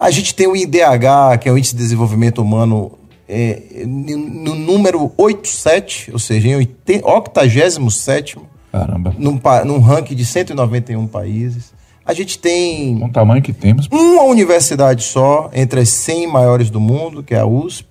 [0.00, 2.92] A gente tem o IDH, que é o Índice de Desenvolvimento Humano,
[3.28, 8.38] é, no número 87, ou seja, em 87
[8.72, 9.14] Caramba.
[9.18, 11.72] num, num ranking de 191 países.
[12.06, 13.86] A gente tem Com o tamanho que temos.
[13.90, 17.86] uma universidade só entre as 100 maiores do mundo, que é a USP.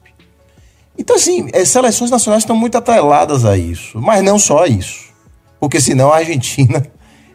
[0.97, 5.11] Então, assim, as seleções nacionais estão muito atreladas a isso, mas não só a isso.
[5.59, 6.85] Porque senão a Argentina,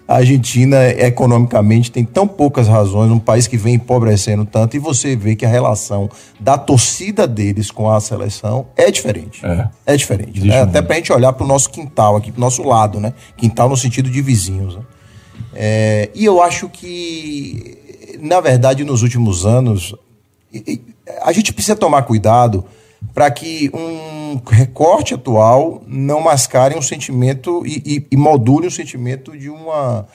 [0.06, 5.16] a Argentina economicamente tem tão poucas razões, um país que vem empobrecendo tanto, e você
[5.16, 9.44] vê que a relação da torcida deles com a seleção é diferente.
[9.44, 9.68] É.
[9.86, 10.40] É diferente.
[10.40, 10.60] Né?
[10.62, 13.12] Até pra gente olhar pro nosso quintal aqui, pro nosso lado, né?
[13.36, 14.76] Quintal no sentido de vizinhos.
[14.76, 14.82] né?
[15.54, 19.94] É, e eu acho que, na verdade, nos últimos anos,
[21.22, 22.64] a gente precisa tomar cuidado
[23.14, 29.36] para que um recorte atual não mascare um sentimento e, e, e module um sentimento
[29.36, 30.06] de uma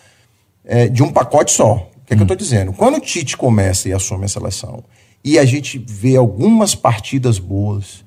[0.66, 1.76] é, de um pacote só.
[1.76, 2.74] O que, é que eu estou dizendo?
[2.74, 4.84] Quando o Tite começa e assume a seleção
[5.24, 8.04] e a gente vê algumas partidas boas,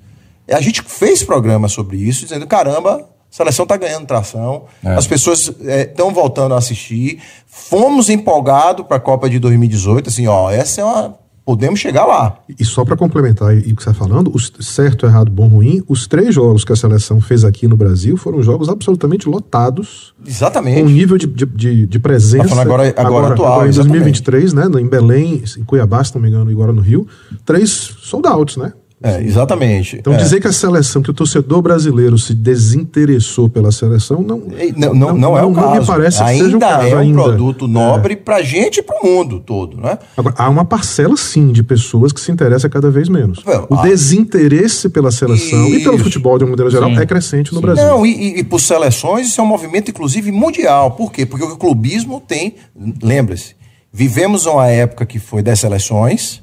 [0.51, 4.95] a gente fez programa sobre isso, dizendo: caramba, a seleção está ganhando tração, É.
[4.95, 10.51] as pessoas estão voltando a assistir, fomos empolgados para a Copa de 2018, assim, ó,
[10.51, 11.19] essa é uma.
[11.47, 12.41] Podemos chegar lá.
[12.59, 15.81] E só para complementar aí o que você está falando, os certo, errado, bom, ruim,
[15.87, 20.25] os três jogos que a seleção fez aqui no Brasil foram jogos absolutamente lotados, com
[20.25, 20.93] um Exatamente.
[20.93, 22.43] nível de, de, de, de presença.
[22.49, 24.01] Tá falando agora- agora atual, em exatamente.
[24.03, 24.65] 2023, né?
[24.81, 27.07] Em Belém, em Cuiabá, se não me engano, e agora no Rio,
[27.45, 28.73] três sold outs, né?
[29.03, 29.97] É, exatamente.
[29.97, 30.17] Então É.
[30.17, 34.95] dizer que a seleção, que o torcedor brasileiro se desinteressou pela seleção, não, Ei, Não,
[34.95, 35.81] não, não, é o não caso.
[35.81, 36.87] me parece que ainda seja o caso.
[36.87, 37.23] é um ainda.
[37.23, 39.99] produto nobre pra gente e pro mundo todo, né?
[40.17, 43.45] Agora, há uma parcela, sim, de pessoas que se interessa cada vez menos.
[43.69, 46.05] O desinteresse pela seleção e pelo Isso.
[46.05, 46.99] futebol de uma maneira geral Sim.
[46.99, 47.85] é crescente no Brasil.
[47.85, 50.93] Não, e, e, e por seleções, isso é um movimento, inclusive, mundial.
[50.93, 51.27] Por quê?
[51.27, 52.55] Porque o clubismo tem.
[53.03, 53.55] Lembre-se,
[53.93, 56.43] vivemos uma época que foi das seleções.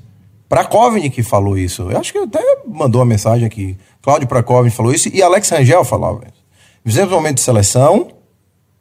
[0.53, 1.89] Prakovnik que falou isso.
[1.89, 3.75] Eu acho que até mandou uma mensagem aqui.
[4.01, 6.43] Cláudio Prakovnik falou isso e Alex Rangel falava isso.
[6.85, 8.09] Vivemos um momento de seleção,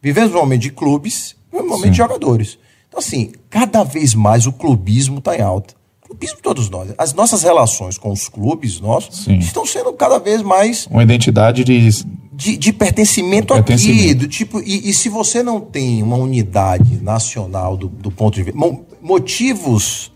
[0.03, 2.59] vivemos um momento de clubes, vivemos um momento de jogadores.
[2.89, 5.75] Então, assim, cada vez mais o clubismo está em alta.
[6.03, 6.93] Clubismo todos nós.
[6.99, 9.39] As nossas relações com os clubes nossos Sim.
[9.39, 11.89] estão sendo cada vez mais Uma identidade de.
[12.35, 14.15] de, de pertencimento, aqui, Pertencimento.
[14.21, 18.43] do tipo, e, e se você não tem uma unidade nacional do, do ponto de
[18.43, 20.13] vista, mo- motivos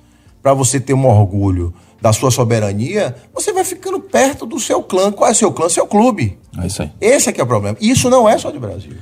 [0.47, 5.11] para você ter um orgulho da sua soberania, você vai ficando perto do seu clã.
[5.11, 5.69] Qual é o seu clã?
[5.69, 6.39] Seu clube.
[6.57, 6.93] É isso aí.
[7.01, 7.77] Esse é que é o problema.
[7.81, 8.93] E isso não é só de Brasil.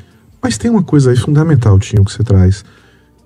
[0.40, 2.64] Mas tem uma coisa aí fundamental, Tinho, que você traz.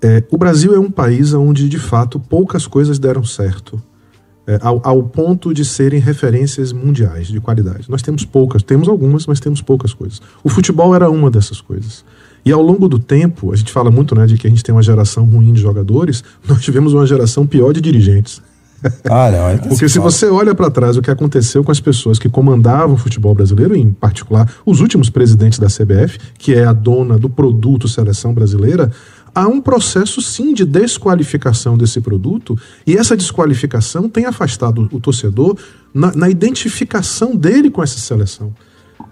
[0.01, 3.81] É, o Brasil é um país onde, de fato, poucas coisas deram certo.
[4.49, 7.87] é, ao, ao ponto de serem referências mundiais de qualidade.
[7.87, 10.19] Nós temos poucas, temos algumas, mas temos poucas coisas.
[10.43, 12.03] O futebol era uma dessas coisas.
[12.45, 14.73] E ao longo do tempo, a gente fala muito né, de que a gente tem
[14.73, 18.41] uma geração ruim de jogadores, nós tivemos uma geração pior de dirigentes.
[19.09, 19.57] Ah, não.
[19.69, 22.97] Porque se você olha para trás o que aconteceu com as pessoas que comandavam o
[22.97, 27.87] futebol brasileiro, em particular os últimos presidentes da CBF, que é a dona do produto
[27.87, 28.91] seleção brasileira,
[29.33, 35.57] há um processo sim de desqualificação desse produto e essa desqualificação tem afastado o torcedor
[35.93, 38.53] na, na identificação dele com essa seleção.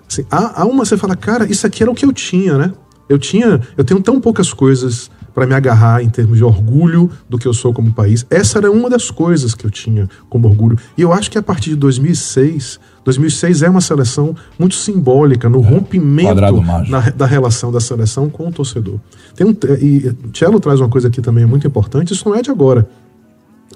[0.09, 2.73] Assim, há, há uma você fala, cara, isso aqui era o que eu tinha, né?
[3.09, 7.37] Eu tinha, eu tenho tão poucas coisas para me agarrar em termos de orgulho do
[7.37, 8.25] que eu sou como país.
[8.29, 10.77] Essa era uma das coisas que eu tinha como orgulho.
[10.97, 15.59] E eu acho que a partir de 2006, 2006 é uma seleção muito simbólica no
[15.61, 16.91] rompimento quadrado mágico.
[16.91, 18.99] na- da relação da seleção com o torcedor.
[19.35, 22.49] Tem um, e Cello traz uma coisa aqui também muito importante, isso não é de
[22.49, 22.87] agora.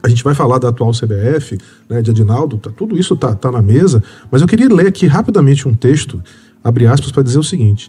[0.03, 3.51] A gente vai falar da atual CBF, né, de Adinaldo, tá- tudo isso tá, tá
[3.51, 6.21] na mesa, mas eu queria ler aqui rapidamente um texto,
[6.63, 7.87] abre aspas, para dizer o seguinte: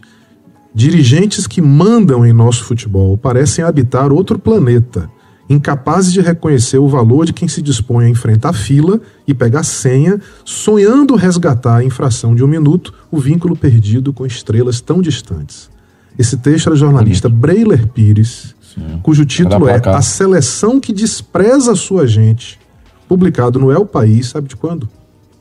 [0.75, 5.07] Dirigentes que mandam em nosso futebol parecem habitar outro planeta,
[5.47, 9.63] incapazes de reconhecer o valor de quem se dispõe a enfrentar a fila e pegar
[9.63, 15.69] senha, sonhando resgatar em fração de um minuto o vínculo perdido com estrelas tão distantes.
[16.17, 18.55] Esse texto era do jornalista Breiler Pires,
[19.03, 19.79] cujo título é.
[19.85, 22.59] A Seleção que Despreza a Sua Gente,
[23.07, 24.89] publicado no El País, sabe de quando?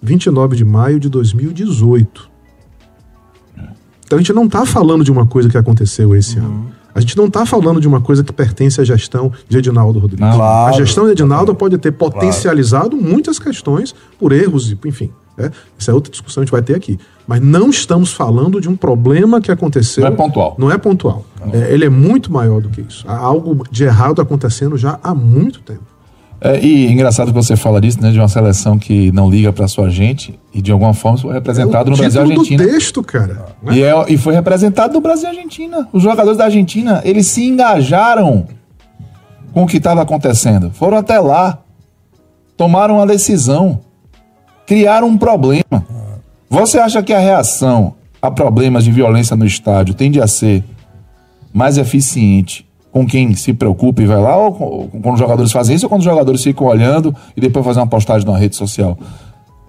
[0.03, 2.32] 29 de maio de 2018.
[4.13, 6.71] Então a gente não está falando de uma coisa que aconteceu esse ano.
[6.95, 10.21] A gente não está falando de uma coisa que pertence à gestão de Edinaldo Rodrigues.
[10.21, 10.37] Não.
[10.37, 10.75] Claro.
[10.75, 15.11] a gestão de Edinaldo pode ter potencializado muitas questões por erros, e enfim.
[15.35, 15.51] né?
[15.81, 16.99] Essa é outra discussão que a gente vai ter aqui.
[17.27, 20.05] Mas não estamos falando de um problema que aconteceu.
[20.05, 20.55] Não é pontual.
[20.59, 21.25] Não é pontual.
[21.51, 23.07] É, ele é muito maior do que isso.
[23.09, 25.92] Há algo de errado acontecendo já há muito tempo.
[26.45, 28.11] É, e engraçado que você fala disso, né?
[28.11, 31.89] De uma seleção que não liga pra sua gente e de alguma forma foi representado
[31.89, 32.65] é no Brasil e Argentina.
[32.65, 33.47] do texto, cara.
[33.63, 33.77] né?
[33.77, 35.89] E, é- e foi representado no Brasil e Argentina.
[35.93, 38.47] Os jogadores da Argentina, eles se engajaram
[39.53, 40.73] com o que estava acontecendo.
[40.73, 41.59] Foram até lá,
[42.57, 43.79] tomaram uma decisão,
[44.67, 45.87] criaram um problema.
[46.51, 50.65] Você acha que a reação a problemas de violência no estádio tende a ser
[51.53, 55.75] mais eficiente com quem se preocupa e vai lá, ou com- quando os jogadores fazem
[55.75, 58.97] isso, ou quando os jogadores ficam olhando e depois fazem uma postagem na rede social?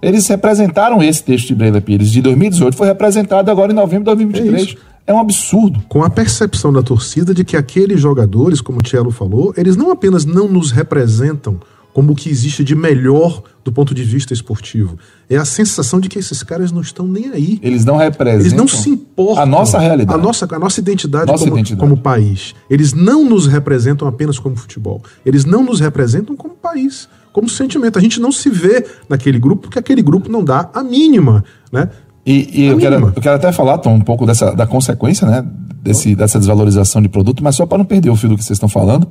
[0.02, 4.16] Eles representaram esse texto de Breila Pires de 2018, foi representado agora em novembro de
[4.24, 4.62] 2023.
[4.68, 4.76] isso.
[5.06, 5.82] É, um absurdo.
[5.88, 9.90] com a percepção da torcida de que aqueles jogadores, como o Cello falou, eles não
[9.90, 11.58] apenas não nos representam
[11.94, 14.98] como o que existe de melhor do ponto de vista esportivo.
[15.30, 17.60] É a sensação de que esses caras não estão nem aí.
[17.62, 19.42] Eles não representam Eles não se importam.
[19.42, 20.18] a nossa realidade.
[20.18, 21.80] A nossa, a nossa identidade, Nossa como, identidade.
[21.80, 22.52] como país.
[22.68, 25.02] Eles não nos representam apenas como futebol.
[25.24, 27.96] Eles não nos representam como país, como sentimento.
[27.96, 31.88] A gente não se vê naquele grupo porque aquele grupo não dá a mínima, né?
[32.26, 33.12] E, e eu, quero, mínima.
[33.14, 35.46] eu quero até falar, Tom, um pouco dessa, da consequência, né?
[35.80, 38.56] Desse, dessa desvalorização de produto, mas só para não perder o fio do que vocês
[38.56, 39.06] estão falando,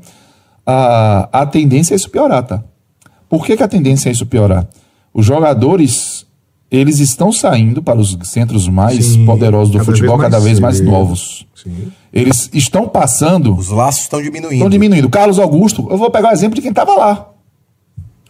[0.65, 2.63] a, a tendência é isso piorar, tá?
[3.33, 4.67] Por que, que a tendência é isso piorar?
[5.11, 6.23] Os jogadores,
[6.69, 10.59] eles estão saindo para os centros mais Sim, poderosos do cada futebol, vez cada vez
[10.59, 10.91] mais cedo.
[10.91, 11.47] novos.
[11.55, 11.91] Sim.
[12.13, 14.53] Eles estão passando Os laços estão diminuindo.
[14.53, 15.09] Estão diminuindo.
[15.09, 17.31] Carlos Augusto, eu vou pegar o exemplo de quem estava lá.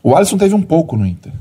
[0.02, 1.34] O Alisson teve um pouco no Inter.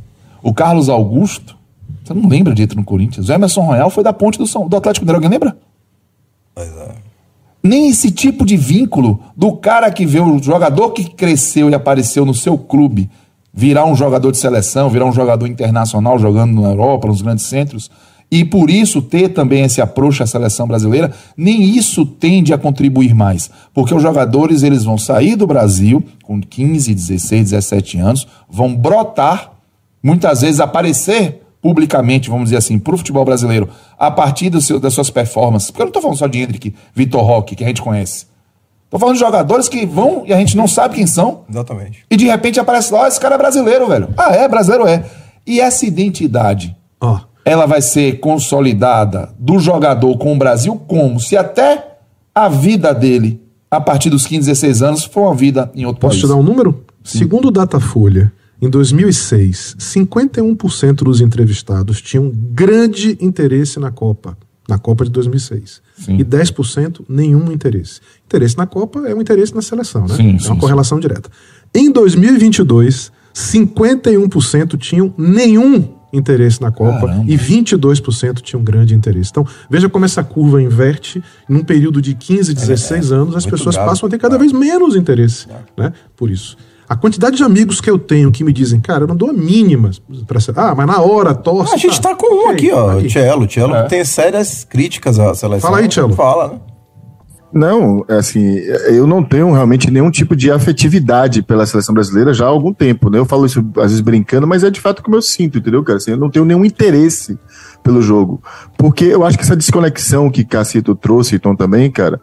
[0.43, 1.57] O Carlos Augusto,
[2.03, 3.29] você não lembra de Inter no Corinthians?
[3.29, 5.25] O Emerson Royal foi da ponte do, São, do Atlético Mineiro.
[5.25, 5.57] Alguém lembra?
[7.63, 12.27] Nem esse tipo de vínculo do cara que vê o jogador que cresceu e apareceu
[12.27, 13.09] no seu clube
[13.53, 17.91] virar um jogador de seleção, virar um jogador internacional jogando na Europa, nos grandes centros,
[18.31, 23.15] e por isso ter também esse approach à seleção brasileira, nem isso tende a contribuir
[23.15, 23.51] mais.
[23.75, 29.53] Porque os jogadores eles vão sair do Brasil com 15, 16, 17 anos, vão brotar,
[30.03, 34.95] muitas vezes aparecer publicamente, vamos dizer assim, para o futebol brasileiro, a partir seu- das
[34.95, 35.71] suas performances.
[35.71, 38.27] Porque eu não estou falando só de Hendrick, Vitor Roque, que a gente conhece.
[38.93, 41.45] Estou falando de jogadores que vão e a gente não sabe quem são.
[41.49, 42.05] Exatamente.
[42.11, 44.09] E de repente aparece lá, "Ó, esse cara é brasileiro, velho.
[44.19, 45.03] Ah, é, brasileiro é.
[45.47, 51.19] E essa identidade, Ó, ela vai ser consolidada do jogador com o Brasil como?
[51.19, 51.97] Se até
[52.35, 56.13] a vida dele, a partir dos 15, 16 anos, for uma vida em outro Posso
[56.17, 56.23] país.
[56.25, 56.85] te dar um número?
[57.03, 64.37] Segundo o Datafolha, em 2006, 51% dos entrevistados tinham grande interesse na Copa,
[64.69, 65.81] na Copa de 2006.
[66.05, 66.17] Sim.
[66.17, 68.01] E 10% nenhum interesse.
[68.27, 70.17] Interesse na Copa é um interesse na seleção, né?
[70.17, 70.57] Sim, é uma sim.
[70.57, 71.31] correlação direta.
[71.75, 77.25] Em 2022, 51% tinham nenhum interesse na Copa Caramba.
[77.27, 79.31] e 22% tinham grande interesse.
[79.31, 81.23] Então, veja como essa curva inverte.
[81.49, 83.91] Num período de 15, 16 anos, as muito pessoas grave.
[83.91, 85.93] passam a ter cada vez menos interesse, né?
[86.15, 86.57] Por isso.
[86.89, 89.33] A quantidade de amigos que eu tenho que me dizem, cara, eu não dou a
[89.33, 89.91] mínima
[90.27, 90.53] pra ser.
[90.59, 91.73] Ah, mas na hora, torce.
[91.73, 92.99] Ah, a gente tá com um ok, aqui, ó.
[92.99, 93.11] aqui.
[93.11, 93.51] Cello.
[93.51, 93.83] Cello É.
[93.85, 95.71] tem sérias críticas à seleção.
[95.71, 96.13] Fala aí, Cello.
[96.15, 96.61] Fala, né?
[97.55, 98.57] Não, assim,
[98.89, 103.11] eu não tenho realmente nenhum tipo de afetividade pela seleção brasileira já há algum tempo,
[103.11, 103.19] né?
[103.19, 105.99] Eu falo isso às vezes brincando, mas é de fato como eu sinto, entendeu, cara?
[105.99, 107.39] Assim, eu não tenho nenhum interesse
[107.83, 108.43] pelo jogo.
[108.79, 112.19] Porque eu acho que essa desconexão que Cacito trouxe, e Tom também, cara,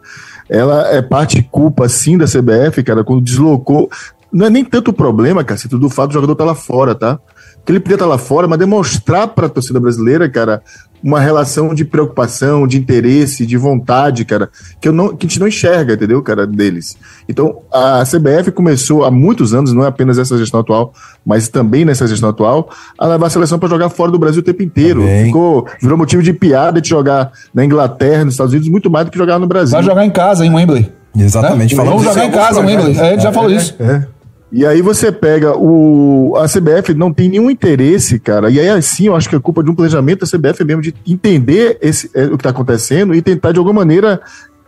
[0.48, 3.88] ela é parte culpa, sim, da CBF, cara, quando deslocou.
[4.32, 7.18] Não é nem tanto o problema, Cacito, do fato do jogador estar lá fora, tá?
[7.64, 10.62] que ele podia estar lá fora, mas demonstrar para a torcida brasileira, cara,
[11.02, 15.40] uma relação de preocupação, de interesse, de vontade, cara, que, eu não, que a gente
[15.40, 16.96] não enxerga, entendeu, cara, deles.
[17.28, 20.92] Então, a CBF começou há muitos anos, não é apenas essa gestão atual,
[21.24, 24.44] mas também nessa gestão atual, a levar a seleção para jogar fora do Brasil o
[24.44, 25.02] tempo inteiro.
[25.24, 29.12] Ficou, virou motivo de piada de jogar na Inglaterra, nos Estados Unidos, muito mais do
[29.12, 29.72] que jogar no Brasil.
[29.72, 30.92] Vai jogar em casa, em Wembley.
[31.16, 31.74] Exatamente.
[31.74, 31.84] Né?
[31.84, 32.98] Vamos jogar em casa, Wembley.
[32.98, 33.74] É, ele já falou isso.
[33.80, 34.06] É.
[34.52, 36.34] E aí você pega o.
[36.36, 38.50] A CBF não tem nenhum interesse, cara.
[38.50, 40.94] E aí, assim, eu acho que é culpa de um planejamento da CBF mesmo, de
[41.06, 44.20] entender esse, é, o que está acontecendo e tentar, de alguma maneira,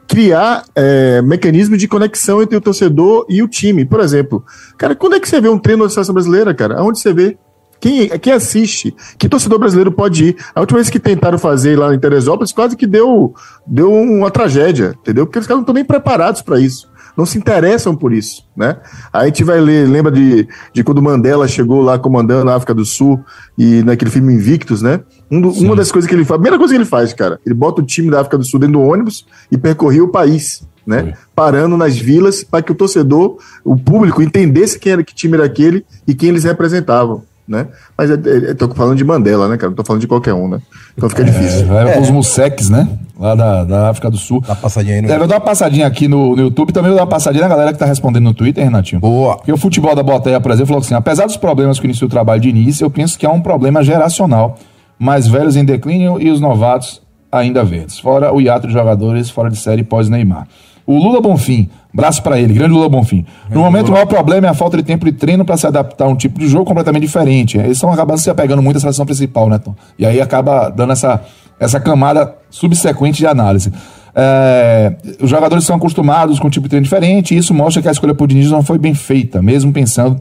[0.07, 3.85] criar é, mecanismos de conexão entre o torcedor e o time.
[3.85, 4.45] Por exemplo,
[4.79, 6.79] cara, quando é que você vê um treino da seleção brasileira, cara?
[6.79, 7.37] Aonde você vê?
[7.81, 8.95] Quem, quem assiste?
[9.19, 10.37] Que torcedor brasileiro pode ir?
[10.55, 13.35] A última vez que tentaram fazer lá em Teresópolis, quase que deu,
[13.67, 15.27] deu uma tragédia, entendeu?
[15.27, 18.79] Porque os caras não estão nem preparados para isso não se interessam por isso, né?
[19.13, 22.75] Aí a gente vai ler, lembra de, de quando Mandela chegou lá comandando a África
[22.75, 23.23] do Sul
[23.57, 25.01] e naquele filme Invictus, né?
[25.31, 27.39] Um do, uma das coisas que ele faz, a primeira coisa que ele faz, cara,
[27.45, 30.67] ele bota o time da África do Sul dentro do ônibus e percorria o país,
[30.87, 31.15] né?
[31.35, 35.45] Parando nas vilas para que o torcedor, o público entendesse quem era que time era
[35.45, 37.67] aquele e quem eles representavam né?
[37.97, 39.71] Mas eu, eu tô falando de Mandela, né, cara?
[39.71, 40.61] Não tô falando de qualquer um, né?
[40.97, 41.67] Então fica difícil.
[41.67, 42.01] Vai é.
[42.01, 42.89] os Museques, né?
[43.19, 44.41] Lá da, da África do Sul.
[44.41, 45.09] Dá uma passadinha aí no...
[45.09, 47.43] É, eu vou dar uma passadinha aqui no, no YouTube, também vou dar uma passadinha
[47.43, 49.01] na galera que tá respondendo no Twitter, Renatinho.
[49.01, 49.37] Boa.
[49.37, 52.11] Porque o futebol da Boteia, por exemplo, falou assim: apesar dos problemas que iniciou o
[52.11, 54.59] trabalho de início, eu penso que há um problema geracional.
[54.99, 57.99] Mais velhos em declínio e os novatos ainda verdes.
[57.99, 60.47] Fora o hiato de jogadores fora de série pós-Neymar.
[60.87, 63.25] O Lula Bonfim, braço para ele, grande Lula Bonfim.
[63.51, 66.07] No momento, o maior problema é a falta de tempo de treino para se adaptar
[66.07, 67.59] a um tipo de jogo completamente diferente.
[67.59, 69.75] Eles estão acabando se apegando muito à seleção principal, né, Tom?
[69.99, 71.21] E aí acaba dando essa,
[71.61, 73.73] essa camada subsequente de análise.
[74.15, 77.89] É, os jogadores são acostumados com um tipo de treino diferente, e isso mostra que
[77.89, 80.21] a escolha por Diniz não foi bem feita, mesmo pensando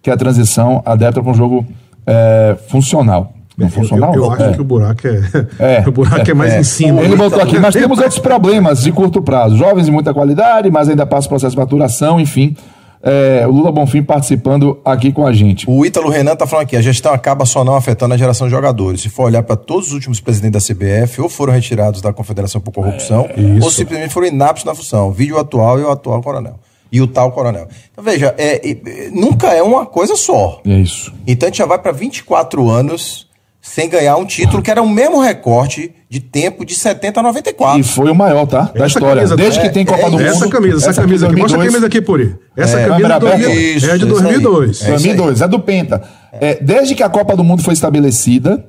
[0.00, 1.66] que a transição adapta para um jogo
[2.06, 3.32] é, funcional.
[3.62, 4.14] Não funcional?
[4.14, 4.52] Eu, eu acho é.
[4.52, 5.84] que o buraco é, É.
[5.88, 6.60] o buraco é, mais É.
[6.60, 7.02] em cima.
[7.02, 9.56] Ele botou aqui, mas temos outros problemas de curto prazo.
[9.56, 12.56] Jovens de muita qualidade, mas ainda passa o processo de maturação, enfim.
[13.04, 15.68] É, o Lula Bonfim participando aqui com a gente.
[15.68, 18.52] O Ítalo Renan tá falando aqui, a gestão acaba só não afetando a geração de
[18.52, 19.00] jogadores.
[19.00, 22.60] Se for olhar para todos os últimos presidentes da CBF, ou foram retirados da Confederação
[22.60, 23.64] por Corrupção, isso.
[23.64, 25.10] ou simplesmente foram inaptos na função.
[25.10, 26.54] Vídeo atual e o atual coronel.
[26.92, 27.66] E o tal coronel.
[27.90, 30.60] Então, veja, é, é, nunca é uma coisa só.
[30.64, 31.12] É isso.
[31.26, 33.26] Então a gente já vai para 24 anos
[33.64, 37.78] sem ganhar um título que era o mesmo recorte de tempo de 70 a 94.
[37.80, 38.62] E foi o maior, tá?
[38.62, 39.14] Da Essa história.
[39.22, 40.22] camisa- Desde é, que tem Copa é do Mundo.
[40.22, 41.36] Essa camisa, essa, camisa aqui.
[41.36, 41.72] Mostra a 2002.
[41.72, 42.36] camisa aqui, Puri.
[42.56, 43.46] Essa É, camisa é de, 2000, aberta.
[43.46, 44.58] é de Isso, isso 2002.
[44.60, 44.66] aí.
[44.66, 46.02] É isso 2002, é do Penta.
[46.32, 48.66] É, desde que a Copa do Mundo foi estabelecida,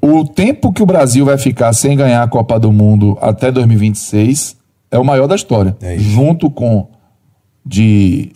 [0.00, 4.56] o tempo que o Brasil vai ficar sem ganhar a Copa do Mundo até 2026
[4.90, 5.76] é o maior da história.
[5.82, 6.04] É isso.
[6.10, 6.88] junto com
[7.64, 8.32] de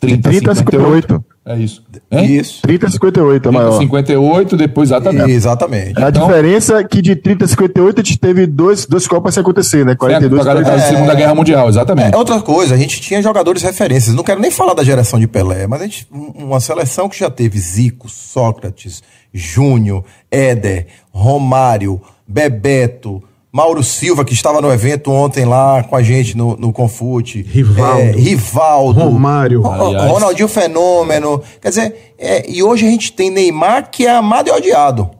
[0.00, 1.24] 30, 30 a 58.
[1.44, 1.82] É isso.
[2.10, 2.36] Hein?
[2.36, 2.60] Isso.
[2.62, 3.78] 30 a 58 é 30, maior.
[3.78, 5.30] 58, depois exatamente.
[5.30, 5.98] Exatamente.
[5.98, 9.34] A Então- diferença é que de 30 a 58 a gente teve dois, dois Copas
[9.34, 9.92] sem acontecer, né?
[9.92, 12.14] É, 42 pra galera da Segunda Guerra Mundial, exatamente.
[12.14, 14.14] É outra coisa, a gente tinha jogadores referências.
[14.14, 17.18] Não quero nem falar da geração de Pelé, mas a gente, um- uma seleção que
[17.18, 23.22] já teve Zico, Sócrates, Júnior, Éder, Romário, Bebeto,
[23.52, 27.42] Mauro Silva, que estava no evento ontem lá com a gente no, no Confute.
[27.42, 28.00] Rivaldo.
[28.00, 29.00] É, Rivaldo.
[29.00, 29.60] Romário.
[29.62, 30.10] Ro- Aliás.
[30.10, 31.42] Ronaldinho Fenômeno.
[31.60, 35.10] Quer dizer, é, e hoje a gente tem Neymar que é amado e odiado.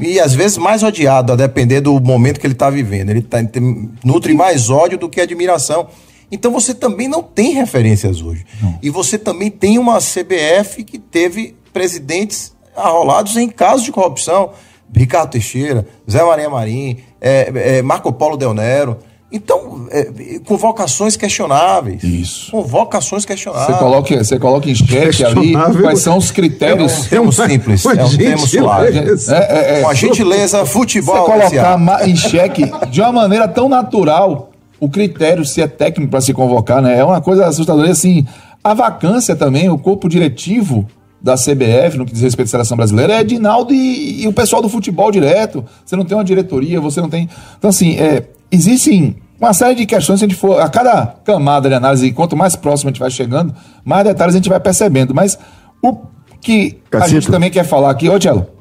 [0.00, 3.10] E às vezes mais odiado, a depender do momento que ele está vivendo.
[3.10, 5.88] Ele tá, tem- nutre mais ódio do que admiração.
[6.30, 8.46] Então você também não tem referências hoje.
[8.80, 14.50] E você também tem uma CBF que teve presidentes arrolados em casos de corrupção.
[14.94, 18.96] Ricardo Teixeira, Zé Maria Marim, é, é, Marco Polo Del Nero.
[19.32, 22.02] Então, é, convocações questionáveis.
[22.02, 22.50] Isso.
[22.50, 23.78] Convocações Você questionáveis.
[23.78, 27.06] coloca, você coloca em xeque ali quais são os critérios.
[27.06, 28.92] Termo simples, é um termo suave.
[28.92, 29.36] gentileza.
[29.36, 29.38] É,
[29.76, 29.82] é, é.
[29.82, 31.24] Com a gentileza, Você futebol.
[31.24, 31.78] colocar SA.
[31.78, 34.50] ma- em xeque de uma maneira tão natural
[34.80, 36.98] o critério se é técnico para se convocar, né?
[36.98, 37.86] É uma coisa assustadora.
[37.86, 38.26] E, assim,
[38.64, 40.88] a vacância também, o corpo diretivo
[41.20, 44.62] da CBF, no que diz respeito à seleção brasileira, é Edinaldo e, e o pessoal
[44.62, 45.64] do futebol direto.
[45.84, 47.28] Você não tem uma diretoria, você não tem.
[47.58, 50.60] Então, assim, é, existem uma série de questões, se a gente for.
[50.60, 53.54] A cada camada de análise, quanto mais próximo a gente vai chegando,
[53.84, 55.14] mais detalhes a gente vai percebendo.
[55.14, 55.38] Mas
[55.82, 55.96] o
[56.40, 57.20] que a Cacito.
[57.20, 58.59] gente também quer falar aqui, ô Tchelo.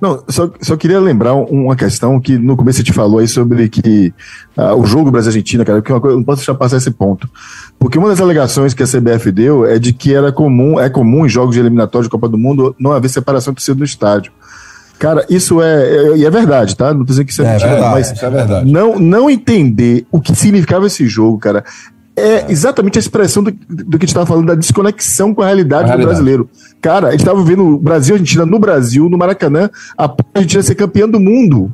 [0.00, 3.26] Não, só, só queria lembrar um- uma questão que no começo a gente falou aí
[3.26, 4.12] sobre que
[4.56, 6.90] ah, o jogo Brasil-Argentina, cara, que é uma coisa, eu não posso deixar passar esse
[6.90, 7.28] ponto.
[7.78, 11.26] Porque uma das alegações que a CBF deu é de que era comum, é comum
[11.26, 14.30] em jogos de eliminatório de Copa do Mundo não haver separação de torcida no estádio.
[14.98, 16.92] Cara, isso é, é, e é verdade, tá?
[16.92, 18.72] Não tô dizendo que isso é, É mentira, verdade, mas isso é verdade.
[18.72, 21.64] não, não entender o que significava esse jogo, cara.
[22.18, 25.46] É exatamente a expressão do, do que a gente estava falando, da desconexão com a
[25.46, 26.06] realidade, A realidade.
[26.06, 26.50] do brasileiro.
[26.80, 30.62] Cara, a gente estava vendo o Brasil e Argentina no Brasil, no Maracanã, a Argentina
[30.62, 31.72] ser campeã do mundo.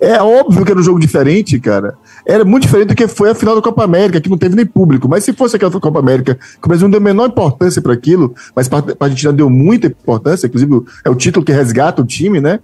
[0.00, 1.94] É óbvio que era um jogo diferente, cara.
[2.26, 4.66] Era muito diferente do que foi a final da Copa América, que não teve nem
[4.66, 5.08] público.
[5.08, 7.92] Mas se fosse aquela Copa América, que o Brasil não deu a menor importância para
[7.92, 12.04] aquilo, mas para a Argentina deu muita importância, inclusive é o título que resgata o
[12.04, 12.58] time, né?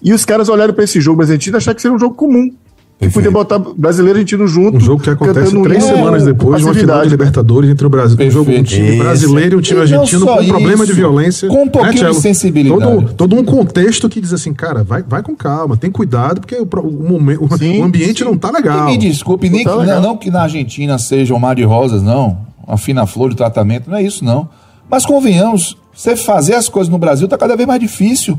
[0.00, 2.52] E os caras olharam para esse jogo brasileiro e acharam que seria um jogo comum.
[2.98, 4.76] Que podia botar brasileiro e argentino junto.
[4.76, 7.08] Um jogo que acontece um três semanas depois de uma final de.
[7.08, 8.16] Libertadores entre o Brasil.
[8.18, 8.68] Um jogo um Perfeito.
[8.70, 8.98] time Isso.
[9.02, 11.48] brasileiro e um time E não argentino com problema de violência.
[11.48, 12.14] com um pouquinho de Tchelo?
[12.14, 12.80] sensibilidade.
[12.82, 16.54] Todo, todo um contexto que diz assim, cara, vai, vai com calma, tem cuidado, porque
[16.56, 18.24] o, o momento, o- Sim, o ambiente sim.
[18.24, 18.86] não tá E legal.
[18.86, 20.00] me desculpe, nem, Tá legal.
[20.00, 22.38] não, não que na Argentina seja um mar de rosas, não.
[22.66, 24.48] Uma fina flor de tratamento, não é isso, não.
[24.88, 28.38] Mas convenhamos, você fazer as coisas no Brasil tá cada vez mais difícil.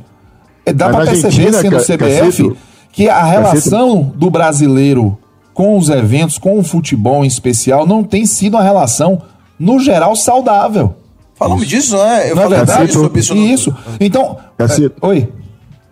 [0.66, 2.58] É, dá para perceber, sendo ca- CBF, Cacito,
[2.96, 5.18] que a relação do brasileiro
[5.54, 9.22] com os eventos, com o futebol em especial, não tem sido uma relação,
[9.60, 10.96] no geral, saudável.
[11.36, 12.30] Falamos disso, né?
[12.32, 12.91] Eu Não é falei verdade?
[12.93, 13.36] sobre isso.
[13.36, 13.76] no- Isso.
[14.00, 14.38] Então.
[14.58, 14.96] Cacito.
[15.02, 15.30] é, oi.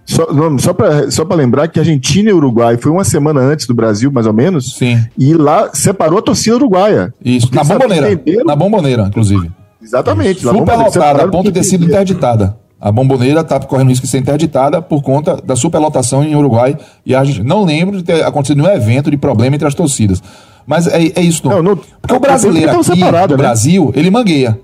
[0.05, 4.11] Só, não, só para lembrar que Argentina e Uruguai foi uma semana antes do Brasil,
[4.11, 4.75] mais ou menos.
[4.75, 5.01] Sim.
[5.17, 7.13] E lá separou a torcida uruguaia.
[7.23, 7.49] Isso.
[7.53, 8.21] Na bomboneira.
[8.45, 9.49] Na bomboneira, inclusive.
[9.81, 10.45] Exatamente.
[10.45, 12.57] lá Super bomboneira, lotada, a ponto de ter sido interditada.
[12.85, 17.15] A bomboneira está correndo risco de ser interditada por conta da superlotação em Uruguai e
[17.15, 17.45] Argentina.
[17.47, 20.21] Não lembro de ter acontecido nenhum evento de problema entre as torcidas.
[20.67, 21.47] Mas é, é isso.
[21.47, 23.43] Não, não- Porque o brasileiro Então, aqui separado, no né?
[23.43, 24.59] Brasil, ele mangueia.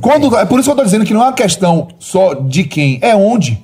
[0.00, 2.64] Quando, é por isso que eu estou dizendo que não é uma questão só de
[2.64, 3.62] quem, é onde.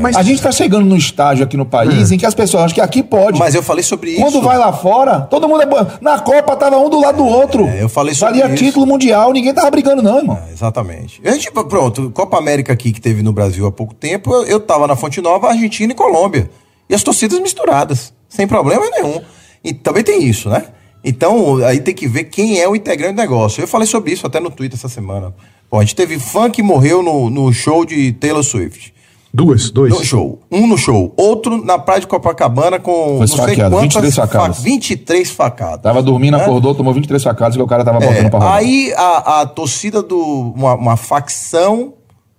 [0.00, 2.74] Mas A gente está chegando no estágio aqui no país em que as pessoas acham
[2.74, 3.38] que aqui pode.
[3.38, 4.22] Mas eu falei sobre isso.
[4.22, 5.66] Quando vai lá fora, todo mundo é.
[6.00, 7.66] Na Copa tava um do lado do outro.
[7.66, 8.64] É, eu falei sobre Valia isso.
[8.64, 10.38] título mundial, ninguém tava brigando, não, irmão.
[10.48, 11.20] É, Exatamente.
[11.24, 14.60] A gente, pronto, Copa América aqui que teve no Brasil há pouco tempo, eu, eu
[14.60, 16.50] tava na Fonte Nova, Argentina e Colômbia.
[16.88, 19.20] E as torcidas misturadas, sem problema nenhum.
[19.62, 20.64] E também tem isso, né?
[21.04, 23.62] Então, aí tem que ver quem é o integrante do negócio.
[23.62, 25.34] Eu falei sobre isso até no Twitter essa semana.
[25.68, 28.92] Pô, a gente teve fã que morreu no, no show de Taylor Swift.
[29.36, 29.92] Duas, dois.
[29.92, 30.40] No show.
[30.50, 31.12] Um no show.
[31.14, 34.56] Outro na praia de Copacabana com Foi esfaqueado, 23 facadas.
[34.56, 35.82] fa- 23 facadas.
[35.82, 36.40] Tava dormindo, É.
[36.40, 38.54] acordou, tomou 23 facadas e o cara tava voltando É, pra rodar.
[38.54, 40.16] aí a, a torcida do.
[40.56, 41.92] Uma, uma facção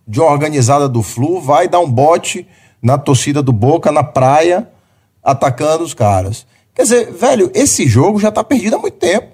[0.08, 2.48] de uma organizada do Flu vai dar um bote
[2.82, 4.68] na torcida do Boca na praia,
[5.24, 6.48] atacando os caras.
[6.74, 9.28] Quer dizer, velho, esse jogo já tá perdido há muito tempo.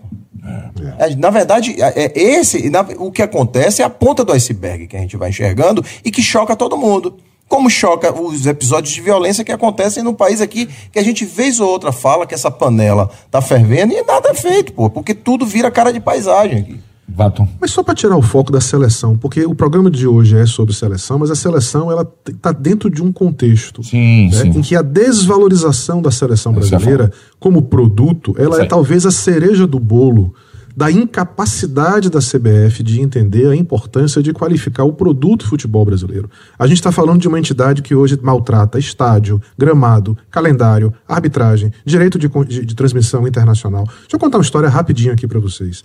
[0.99, 4.87] É, Na verdade, é, é esse, na- o que acontece é a ponta do iceberg
[4.87, 7.15] que a gente vai enxergando e que choca todo mundo.
[7.53, 11.59] Como choca os episódios de violência que acontecem no país aqui, que a gente vez
[11.59, 15.45] ou outra fala que essa panela tá fervendo e nada é feito, pô, porque tudo
[15.45, 16.79] vira cara de paisagem aqui.
[17.07, 17.47] Vato.
[17.61, 20.73] Mas só para tirar o foco da seleção, porque o programa de hoje é sobre
[20.73, 24.49] seleção, mas a seleção ela está dentro de um contexto Sim, né, sim.
[24.49, 29.67] em que a desvalorização da seleção ia brasileira como produto, ela é talvez a cereja
[29.67, 30.33] do bolo
[30.75, 36.29] da incapacidade da CBF de entender a importância de qualificar o produto futebol brasileiro.
[36.57, 42.17] A gente está falando de uma entidade que hoje maltrata estádio, gramado, calendário, arbitragem, direito
[42.17, 43.83] de, de- de transmissão internacional.
[43.85, 45.83] Deixa eu contar uma história rapidinho aqui para vocês.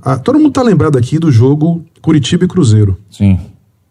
[0.00, 2.96] Ah, todo mundo tá lembrado aqui do jogo Curitiba e Cruzeiro.
[3.10, 3.38] Sim.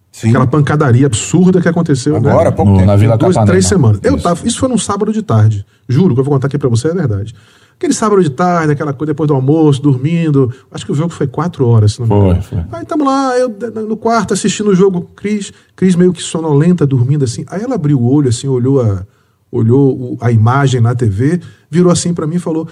[0.09, 0.29] Sim.
[0.29, 2.47] Aquela pancadaria absurda que aconteceu Agora, né?
[2.47, 2.87] há pouco No- tempo.
[2.87, 3.51] na Vila duas, Capanema.
[3.51, 3.99] três semanas.
[4.01, 4.23] Eu Isso.
[4.23, 5.63] tava, isso foi num sábado de tarde.
[5.87, 7.35] Juro que eu vou contar aqui pra você, é verdade.
[7.77, 10.51] Aquele sábado de tarde, aquela coisa depois do almoço, dormindo.
[10.71, 12.41] Acho que o jogo foi quatro horas, se não me engano.
[12.41, 12.57] foi.
[12.71, 13.55] Aí tamo lá, eu
[13.87, 17.45] no quarto assistindo o jogo, Cris, Cris meio que sonolenta, dormindo assim.
[17.47, 19.05] Aí ela abriu o olho, assim, olhou a,
[19.51, 22.67] olhou a imagem na TV, virou assim pra mim e falou: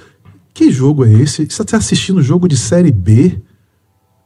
[0.54, 1.46] Que jogo é esse?
[1.46, 3.40] Você tá assistindo jogo de Série B?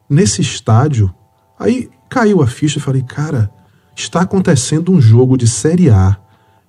[0.10, 1.14] Nesse estádio?
[1.60, 3.52] Aí caiu a ficha e falei, cara,
[3.96, 6.18] está acontecendo um jogo de Série A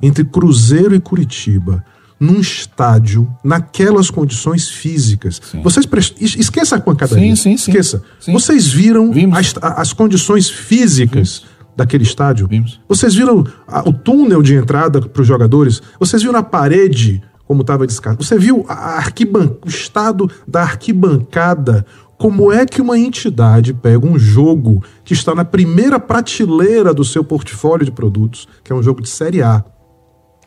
[0.02, 1.84] entre Cruzeiro e Curitiba,
[2.20, 5.40] num estádio, naquelas condições físicas.
[5.64, 6.16] Vocês prest...
[6.20, 7.24] es- esqueça a pancadaria.
[7.30, 7.70] Sim, sim, sim.
[7.70, 8.02] Esqueça.
[8.20, 8.32] Sim.
[8.32, 9.38] Vocês viram Vimos.
[9.38, 11.44] as, as condições físicas
[11.74, 12.46] daquele estádio?
[12.46, 12.78] Vimos.
[12.86, 15.80] Vocês viram a- o túnel de entrada para os jogadores?
[15.98, 18.22] Vocês viram a parede como estava descartada?
[18.22, 19.56] Você viu a arquiban...
[19.64, 21.86] o estado da arquibancada?
[22.18, 27.24] Como é que uma entidade pega um jogo que está na primeira prateleira do seu
[27.24, 29.64] portfólio de produtos, que é um jogo de Série A,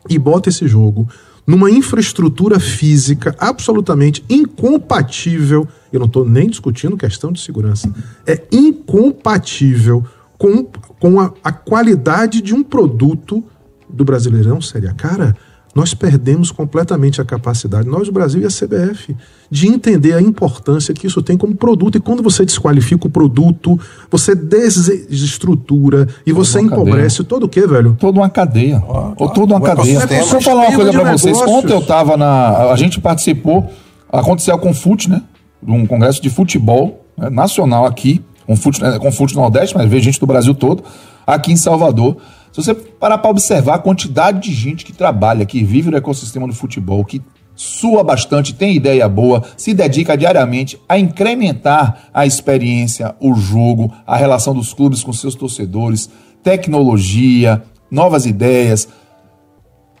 [0.08, 1.08] e bota esse jogo
[1.46, 5.68] numa infraestrutura física absolutamente incompatível.
[5.92, 7.92] Eu não estou nem discutindo questão de segurança.
[8.26, 10.04] É incompatível
[10.38, 13.44] com, com a, a qualidade de um produto
[13.88, 14.94] do Brasileirão Série A.
[14.94, 15.36] Cara,
[15.74, 19.16] nós perdemos completamente a capacidade, nós, o Brasil e a CBF,
[19.50, 21.98] de entender a importância que isso tem como produto.
[21.98, 23.78] E quando você desqualifica o produto,
[24.10, 27.96] você desestrutura e você uma empobrece todo o quê, velho?
[27.98, 28.82] Toda uma cadeia.
[28.86, 29.96] Ou toda uma o cadeia.
[29.96, 30.20] ecossistema.
[30.20, 31.38] Deixa eu falar uma coisa de vocês.
[31.42, 32.70] Ontem eu tava na.
[32.70, 33.68] A gente participou
[34.18, 35.22] aconteceu com o FUT, né?
[35.66, 40.02] Um congresso de futebol né, nacional aqui, com FUT, né, com FUT Nordeste, mas veio
[40.02, 40.84] gente do Brasil todo,
[41.26, 42.16] aqui em Salvador.
[42.54, 46.46] Se você parar para observar a quantidade de gente que trabalha, que vive no ecossistema
[46.46, 47.20] do futebol, que
[47.56, 54.16] sua bastante, tem ideia boa, se dedica diariamente a incrementar a experiência, o jogo, a
[54.16, 56.08] relação dos clubes com seus torcedores,
[56.44, 58.86] tecnologia, novas ideias.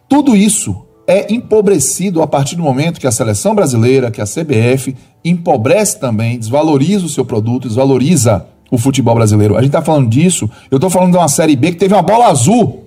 [0.08, 4.94] Tudo isso é empobrecido a partir do momento que a seleção brasileira, que a CBF,
[5.24, 9.56] empobrece também, desvaloriza o seu produto, desvaloriza o futebol brasileiro.
[9.56, 12.02] A gente está falando disso, eu estou falando de uma Série B que teve uma
[12.02, 12.84] bola azul.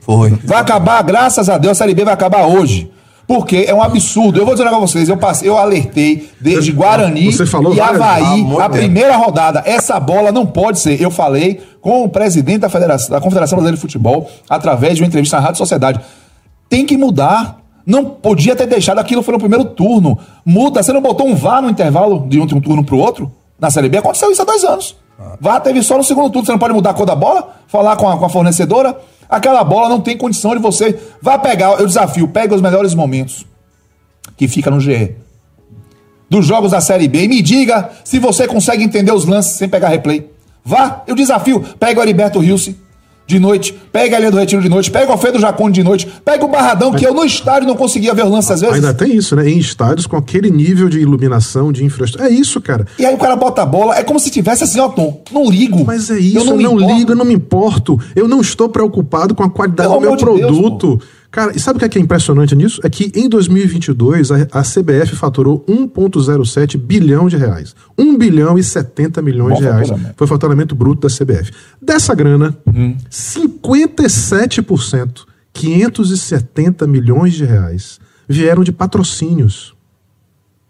[0.00, 0.30] Foi.
[0.44, 2.90] Vai acabar, graças a Deus, a Série B vai acabar hoje.
[3.26, 4.38] Porque é um absurdo.
[4.38, 5.08] Eu vou dizer pra vocês.
[5.08, 9.62] Eu, passei, eu alertei desde Guarani e Havaí, a primeira rodada.
[9.64, 11.00] Essa bola não pode ser.
[11.00, 15.06] Eu falei com o presidente da, Federação, da Confederação Brasileira de Futebol, através de uma
[15.06, 16.00] entrevista na Rádio Sociedade.
[16.68, 17.60] Tem que mudar.
[17.86, 20.18] Não podia ter deixado aquilo foi no primeiro turno.
[20.44, 20.82] Muda.
[20.82, 23.32] Você não botou um VAR no intervalo de um, de um turno pro outro?
[23.62, 24.96] Na Série B aconteceu isso há dois anos.
[25.40, 26.44] VAR teve só no segundo turno.
[26.44, 27.54] Você não pode mudar a cor da bola?
[27.68, 28.98] Falar com a, com a fornecedora?
[29.30, 30.98] Aquela bola não tem condição de você.
[31.22, 33.46] Vai pegar, eu desafio, pega os melhores momentos
[34.36, 35.14] que fica no GE.
[36.28, 37.22] Dos jogos da Série B.
[37.22, 40.28] E me diga se você consegue entender os lances sem pegar replay.
[40.64, 41.60] Vá, eu desafio.
[41.78, 42.76] Pega o Heriberto Rilse
[43.32, 46.06] de noite, pega a Ilha do Retiro de noite, pega o Alfredo Jacone de noite,
[46.24, 48.76] pega o Barradão, que eu no estádio não conseguia ver os lances às vezes.
[48.76, 49.48] Ainda tem isso, né?
[49.48, 52.30] Em estádios com aquele nível de iluminação, de infraestrutura.
[52.30, 52.86] É isso, cara.
[52.98, 55.50] E aí o cara bota a bola, é como se tivesse assim, ó, Tom, não
[55.50, 55.84] ligo.
[55.84, 56.94] Mas é isso, eu não, me importo.
[56.94, 58.00] ligo, eu não me importo.
[58.14, 61.00] Eu não estou preocupado com a qualidade Pelo do meu de Deus, produto.
[61.32, 62.78] Cara, e sabe o que é, que é impressionante nisso?
[62.84, 67.74] É que em 2022 a, a CBF faturou 1,07 bilhão de reais.
[67.96, 71.50] 1 bilhão e 70 milhões Bom de reais foi o faturamento bruto da CBF.
[71.80, 72.98] Dessa grana, Hum.
[73.10, 75.22] 57%,
[75.54, 79.72] 570 milhões de reais, vieram de patrocínios.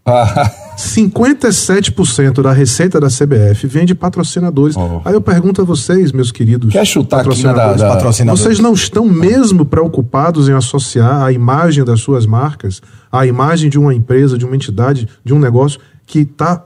[0.14, 4.76] Ah, 57% da receita da CBF vem de patrocinadores.
[4.76, 5.00] Oh.
[5.04, 8.42] Aí eu pergunto a vocês, meus queridos Quer chutar patrocinadores, da- da- patrocinadores.
[8.42, 12.80] vocês não estão mesmo preocupados em associar a imagem das suas marcas
[13.10, 16.62] à imagem de uma empresa, de uma entidade, de um negócio que está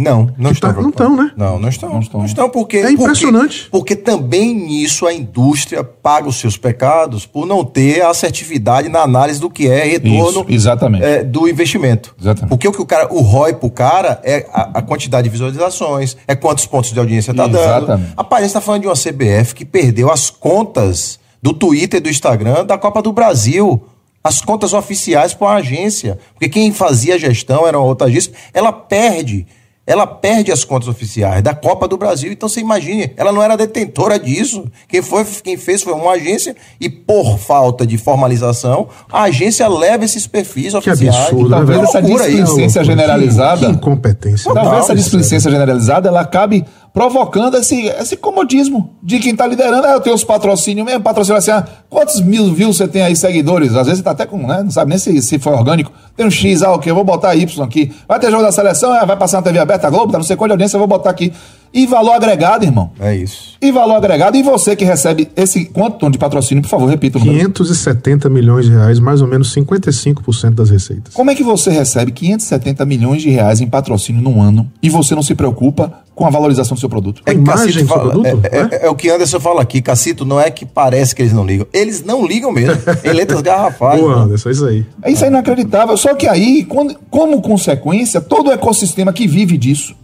[0.00, 0.72] Não, não estão.
[0.72, 1.32] tá- não estão, né?
[1.36, 1.88] Não, não estão.
[1.88, 2.24] Não Não estão.
[2.24, 2.78] estão, porque.
[2.78, 3.68] É impressionante.
[3.70, 9.00] Porque, porque também nisso a indústria paga os seus pecados por não ter assertividade na
[9.02, 11.04] análise do que é retorno Isso, exatamente.
[11.04, 12.14] é, do investimento.
[12.20, 12.48] Exatamente.
[12.48, 16.16] Porque o que o cara, o ROI pro cara é a, a quantidade de visualizações,
[16.26, 17.62] é quantos pontos de audiência tá dando.
[17.62, 18.14] Exatamente.
[18.16, 22.02] Rapaz, a gente tá falando de uma CBF que perdeu as contas do Twitter e
[22.02, 23.82] do Instagram da Copa do Brasil.
[24.22, 26.18] As contas oficiais para a agência.
[26.34, 28.30] Porque quem fazia a gestão era uma outra agência.
[28.52, 29.46] Ela perde.
[29.90, 32.30] Ela perde as contas oficiais da Copa do Brasil.
[32.30, 34.64] Então você imagine, ela não era detentora disso.
[34.88, 40.04] Quem, foi, quem fez foi uma agência e, por falta de formalização, a agência leva
[40.04, 41.16] esses perfis Que oficiais.
[41.16, 41.88] absurdo, Tá né, vendo velho?
[41.88, 42.36] essa loucura isso.
[42.44, 43.66] displicência Que- generalizada?
[43.66, 44.54] Que incompetência.
[44.54, 49.86] Talvez essa displicência generalizada ela acabe provocando esse, esse comodismo de quem tá liderando.
[49.86, 53.14] Ah, eu tenho os patrocínios mesmo, patrocínio assim, ah, quantos mil views você tem aí,
[53.14, 53.74] seguidores?
[53.74, 54.62] Às vezes você tá até com, né?
[54.62, 55.92] Não sabe nem se, se foi orgânico.
[56.16, 57.92] Tem um X, ah, ok, eu vou botar Y aqui.
[58.08, 60.36] Vai ter jogo da seleção, ah, vai passar na TV aberta, Globo, tá não sei
[60.36, 61.32] qual audiência, eu vou botar aqui.
[61.72, 62.90] E valor agregado, irmão.
[62.98, 63.56] É isso.
[63.62, 64.36] E valor agregado.
[64.36, 67.38] E você que recebe esse quanto de patrocínio, por favor, repita o número.
[67.38, 71.14] 570 milhões de reais, mais ou menos 55% das receitas.
[71.14, 75.14] Como é que você recebe 570 milhões de reais em patrocínio num ano e você
[75.14, 77.22] não se preocupa com a valorização do seu produto?
[77.30, 78.68] Imagem Cacito do seu fala- produto, É, é- né?
[78.82, 81.66] é o que Anderson fala aqui, Cacito, não é que parece que eles não ligam.
[81.72, 82.80] Eles não ligam mesmo.
[83.04, 84.00] em letras garrafais.
[84.00, 84.22] Pô, mano.
[84.24, 84.84] Anderson, é isso aí.
[85.02, 85.96] É isso é inacreditável.
[85.96, 89.94] Só que aí, quando- como consequência, todo o ecossistema que vive disso,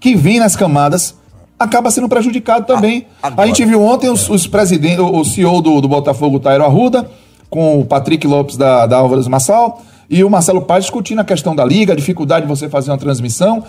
[0.00, 1.14] que vem nas camadas,
[1.58, 3.06] acaba sendo prejudicado também.
[3.22, 3.42] Ah, agora.
[3.42, 7.08] a gente viu ontem os, os presidentes, o CEO do, do Botafogo, Tairo Arruda,
[7.48, 11.54] com o Patrick Lopes da, da Álvares Massal, e o Marcelo Paz discutindo a questão
[11.54, 13.64] da liga, a dificuldade de você fazer uma transmissão.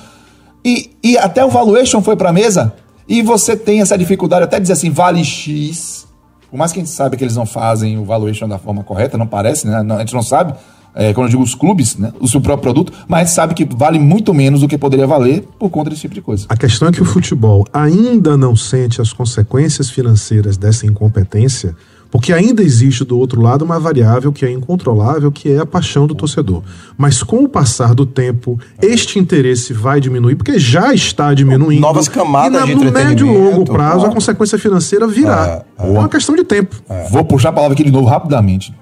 [0.63, 2.73] E, e até o valuation foi para a mesa,
[3.07, 6.05] e você tem essa dificuldade até dizer assim, vale X.
[6.49, 9.17] Por mais que a gente saiba que eles não fazem o valuation da forma correta,
[9.17, 9.81] não parece, né?
[9.81, 10.53] Não, A gente não sabe,
[10.95, 12.11] é, quando eu digo os clubes, né?
[12.19, 15.69] O seu próprio produto, mas sabe que vale muito menos do que poderia valer por
[15.69, 16.45] conta desse tipo de coisa.
[16.49, 21.75] A questão é que o futebol ainda não sente as consequências financeiras dessa incompetência,
[22.09, 26.07] porque ainda existe do outro lado uma variável que é incontrolável, que é a paixão
[26.07, 26.63] do torcedor.
[26.97, 31.81] Mas com o passar do tempo, este interesse vai diminuir, porque já está diminuindo.
[31.81, 34.11] Novas camadas e na, de no médio e longo prazo, claro.
[34.11, 35.63] a consequência financeira virá.
[35.77, 36.75] É, uma questão de tempo.
[37.11, 38.73] Vou puxar a palavra aqui de novo rapidamente.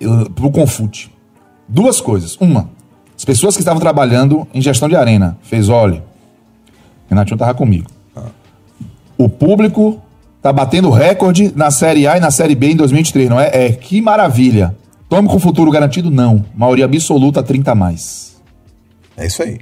[0.00, 1.12] Eu- Pro Confute.
[1.68, 2.36] Duas coisas.
[2.40, 2.70] Uma,
[3.16, 6.02] as pessoas que estavam trabalhando em gestão de arena, fez olhe.
[7.08, 7.86] Renatinho estava comigo.
[9.16, 10.00] O público
[10.40, 13.50] tá batendo recorde na Série A e na Série B em 2023, não é?
[13.66, 14.76] É que maravilha.
[15.08, 16.10] Tome com futuro garantido?
[16.10, 16.44] Não.
[16.54, 18.36] Maioria absoluta, 30 a mais.
[19.16, 19.58] É isso aí.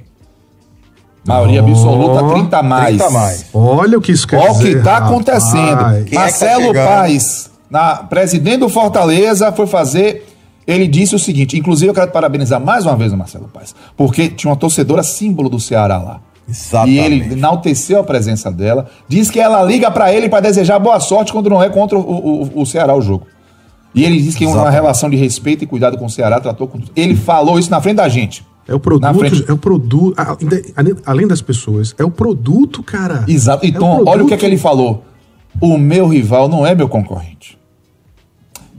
[1.25, 2.97] Maioria absoluta, 30 a mais.
[2.97, 3.45] 30 a mais.
[3.53, 5.11] Olha o que isso quer Olha o que dizer, está rapaz.
[5.11, 5.77] acontecendo.
[5.77, 6.87] Quem é que tá Marcelo chegando?
[6.87, 10.25] Paes, na, presidente do Fortaleza, foi fazer.
[10.65, 14.27] Ele disse o seguinte: inclusive eu quero parabenizar mais uma vez o Marcelo Paes, porque
[14.29, 16.19] tinha uma torcedora símbolo do Ceará lá.
[16.49, 16.95] Exatamente.
[16.95, 20.99] E ele enalteceu a presença dela, diz que ela liga pra ele pra desejar boa
[20.99, 23.27] sorte quando não é contra o, o- o Ceará o jogo.
[23.93, 24.73] E ele disse que uma Exatamente.
[24.75, 26.79] relação de respeito e cuidado com o Ceará tratou com.
[26.95, 28.45] Ele falou isso na frente da gente.
[28.67, 30.15] É o produto, frente- é o produto,
[31.05, 33.23] além- das pessoas, é o produto, cara.
[33.27, 33.65] Exato.
[33.65, 35.05] É Então, olha o que, é que ele falou.
[35.59, 37.56] O meu rival não é meu concorrente.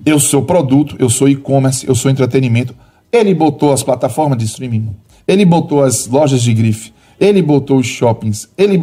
[0.04, 2.74] Eu sou produto, eu sou e-commerce, eu sou entretenimento.
[3.12, 4.90] Ele botou as plataformas de streaming,
[5.26, 8.80] ele botou as lojas de grife, ele botou os shoppings, ele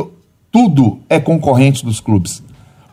[0.51, 2.41] tudo é concorrente dos clubes.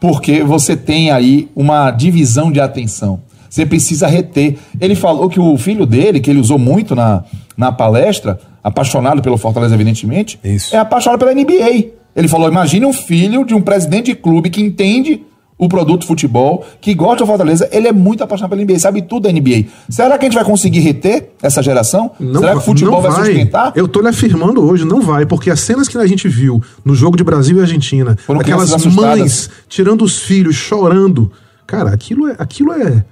[0.00, 3.20] Porque você tem aí uma divisão de atenção.
[3.48, 4.58] Você precisa reter.
[4.80, 7.22] Ele falou que o filho dele, que ele usou muito na,
[7.56, 10.74] na palestra, apaixonado pelo Fortaleza, evidentemente, Isso.
[10.74, 11.92] é apaixonado pela NBA.
[12.16, 15.22] Ele falou: imagine um filho de um presidente de clube que entende
[15.58, 19.24] o produto futebol, que gosta do Fortaleza, ele é muito apaixonado pela NBA, sabe tudo
[19.24, 19.66] da NBA.
[19.88, 22.10] Será que a gente vai conseguir reter essa geração?
[22.18, 23.72] Será que o futebol vai, sustentar?
[23.76, 26.94] Eu tô lhe afirmando hoje, não vai, porque as cenas que a gente viu no
[26.94, 31.30] jogo de Brasil e Argentina, Foram aquelas mães tirando os filhos, chorando,
[31.66, 33.04] cara, aquilo é, aquilo é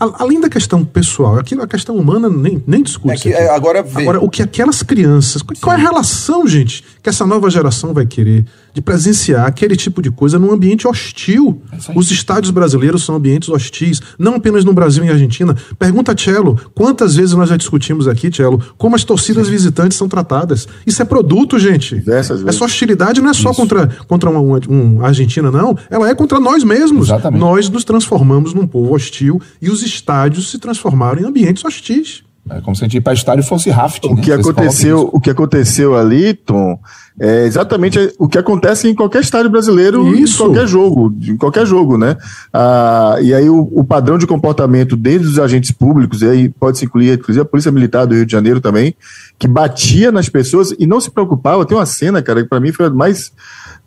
[0.00, 3.14] além da questão pessoal, aquilo a questão humana nem, nem discute.
[3.14, 3.84] É que, é, agora.
[3.94, 8.06] Agora, o que aquelas crianças, qual é a relação, gente, que essa nova geração vai
[8.06, 11.62] querer de presenciar aquele tipo de coisa num ambiente hostil?
[11.76, 11.96] isso aí.
[11.96, 15.56] Os estádios brasileiros são ambientes hostis, não apenas no Brasil e Argentina.
[15.78, 20.68] Pergunta, Cello, quantas vezes nós já discutimos aqui, Cello, como as torcidas visitantes são tratadas?
[20.86, 21.96] Isso é produto, gente.
[21.96, 22.44] Vezes.
[22.46, 25.76] Essa hostilidade não é só contra, contra uma, uma, um Argentina, não.
[25.90, 27.08] Ela é contra nós mesmos.
[27.08, 27.40] Exatamente.
[27.40, 32.22] Nós nos transformamos num povo hostil e os estádios se transformaram em ambientes hostis.
[32.50, 34.08] É como se a gente ir para estádio fosse rafting.
[34.08, 34.22] O né?
[34.22, 36.78] que Vocês aconteceu, o que aconteceu ali, Tom,
[37.18, 40.42] é exatamente o que acontece em qualquer estádio brasileiro, Isso.
[40.42, 42.16] em qualquer jogo, em qualquer jogo, né?
[42.52, 46.78] Ah, e aí o, o padrão de comportamento desde os agentes públicos, e aí pode
[46.78, 48.94] se incluir, inclusive a Polícia Militar do Rio de Janeiro também,
[49.38, 51.66] que batia nas pessoas e não se preocupava.
[51.66, 53.32] Tem uma cena, cara, que pra mim foi a mais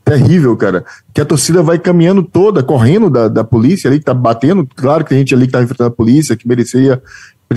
[0.04, 0.84] terrível, cara,
[1.14, 5.04] que a torcida vai caminhando toda, correndo da, da polícia ali, que tá batendo, claro
[5.04, 7.02] que tem gente ali que tá enfrentando a polícia, que merecia,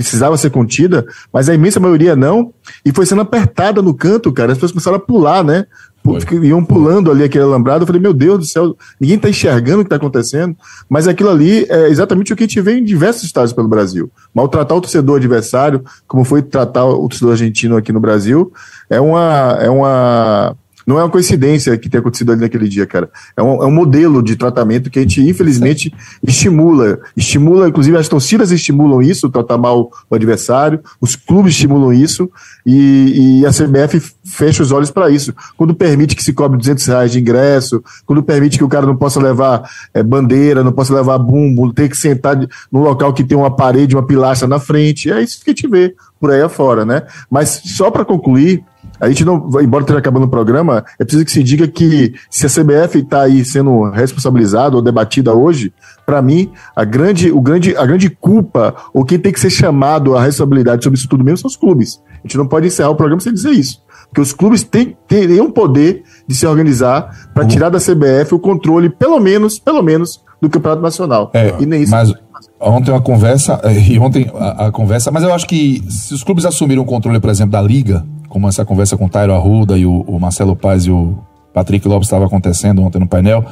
[0.03, 2.53] precisava ser contida, mas a imensa maioria não,
[2.85, 5.65] e foi sendo apertada no canto, cara, as pessoas começaram a pular, né,
[6.03, 6.47] Foi.
[6.47, 9.83] Iam pulando ali aquele alambrado, eu falei, meu Deus do céu, ninguém tá enxergando o
[9.83, 10.55] que tá acontecendo,
[10.89, 14.09] mas aquilo ali é exatamente o que a gente vê em diversos estados pelo Brasil,
[14.33, 18.53] maltratar o torcedor adversário, como foi tratar o torcedor argentino aqui no Brasil,
[18.89, 20.55] é uma, é uma,
[20.87, 23.09] não é uma coincidência que tenha acontecido ali naquele dia, cara.
[23.35, 26.99] É um, é um modelo de tratamento que a gente, infelizmente, estimula.
[27.15, 32.31] Estimula, inclusive, as torcidas estimulam isso, tratar mal o adversário, os clubes estimulam isso,
[32.65, 35.33] e, e a CBF fecha os olhos para isso.
[35.57, 38.95] Quando permite que se cobre 200 reais de ingresso, quando permite que o cara não
[38.95, 42.37] possa levar eh, bandeira, não possa levar bumbo, ter que sentar
[42.71, 45.67] num local que tem uma parede, uma pilastra na frente, é isso que a gente
[45.67, 47.03] vê por aí afora, né?
[47.29, 48.63] Mas só para concluir,
[48.99, 52.45] a gente não, embora esteja acabando o programa, é preciso que se diga que se
[52.45, 55.71] a CBF está aí sendo responsabilizada ou debatida hoje,
[56.05, 60.15] para mim, a grande, o grande, a grande culpa, ou quem tem que ser chamado
[60.15, 62.01] à responsabilidade sobre isso tudo mesmo são os clubes.
[62.13, 63.81] A gente não pode encerrar o programa sem dizer isso.
[64.09, 68.89] Porque os clubes têm, teriam poder de se organizar para tirar da CBF o controle,
[68.89, 71.29] pelo menos, pelo menos, do Campeonato Nacional.
[71.33, 71.91] É, e nem isso.
[71.91, 72.13] mas
[72.59, 76.45] ontem uma conversa, e ontem a, a conversa, mas eu acho que se os clubes
[76.45, 79.85] assumiram o controle, por exemplo, da Liga, como essa conversa com o Tairo Arruda e
[79.85, 81.17] o, o Marcelo Paz e o
[81.53, 83.43] Patrick Lopes estava acontecendo ontem no painel,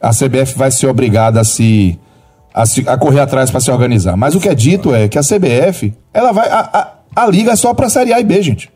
[0.00, 1.98] a CBF vai ser obrigada a se
[2.54, 4.16] a, se- a correr atrás para se organizar.
[4.16, 6.68] Mas o que é dito é que a CBF, ela vai a,
[7.14, 8.70] a, a liga é só para série A e B, gente.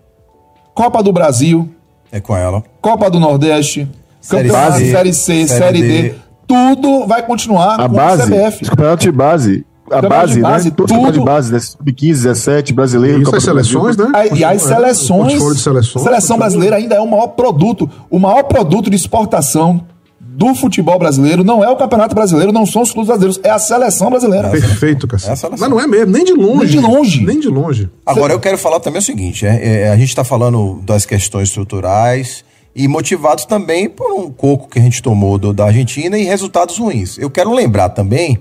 [0.74, 1.68] Copa do Brasil,
[2.12, 2.62] É com ela.
[2.80, 3.88] Copa do Nordeste,
[4.20, 6.02] Série Campeonato C, Série C, Série Série D.
[6.10, 6.14] D,
[6.46, 8.62] tudo vai continuar A com base, a CBF.
[8.62, 10.74] os campeonatos de base, a base, de base, né?
[10.76, 11.12] Tudo.
[11.12, 11.58] de base, né?
[11.58, 13.72] Sub-15, 17, brasileiro, Isso, as do Brasil.
[13.80, 14.10] seleções, né?
[14.14, 17.88] Aí- e as Continua- seleções, portfólio de seleções, seleção brasileira ainda é o maior produto,
[18.10, 19.82] o maior produto de exportação
[20.20, 23.58] do futebol brasileiro não é o Campeonato Brasileiro, não são os clubes brasileiros, é a
[23.58, 24.50] seleção brasileira.
[24.50, 25.32] Perfeito, Cassio.
[25.32, 25.50] É.
[25.58, 26.58] Mas não é mesmo, nem de longe.
[26.58, 27.24] Nem de longe.
[27.24, 27.88] Nem de longe.
[28.04, 31.48] Agora eu quero falar também o seguinte: é, é, a gente está falando das questões
[31.48, 36.24] estruturais e motivados também por um coco que a gente tomou do- da Argentina e
[36.24, 37.16] resultados ruins.
[37.16, 38.38] Eu quero lembrar também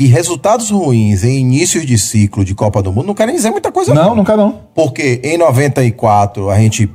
[0.00, 3.70] que resultados ruins em início de ciclo de Copa do Mundo não querem dizer muita
[3.70, 3.92] coisa.
[3.92, 4.60] Não, nunca não.
[4.74, 6.90] Porque em 94 a gente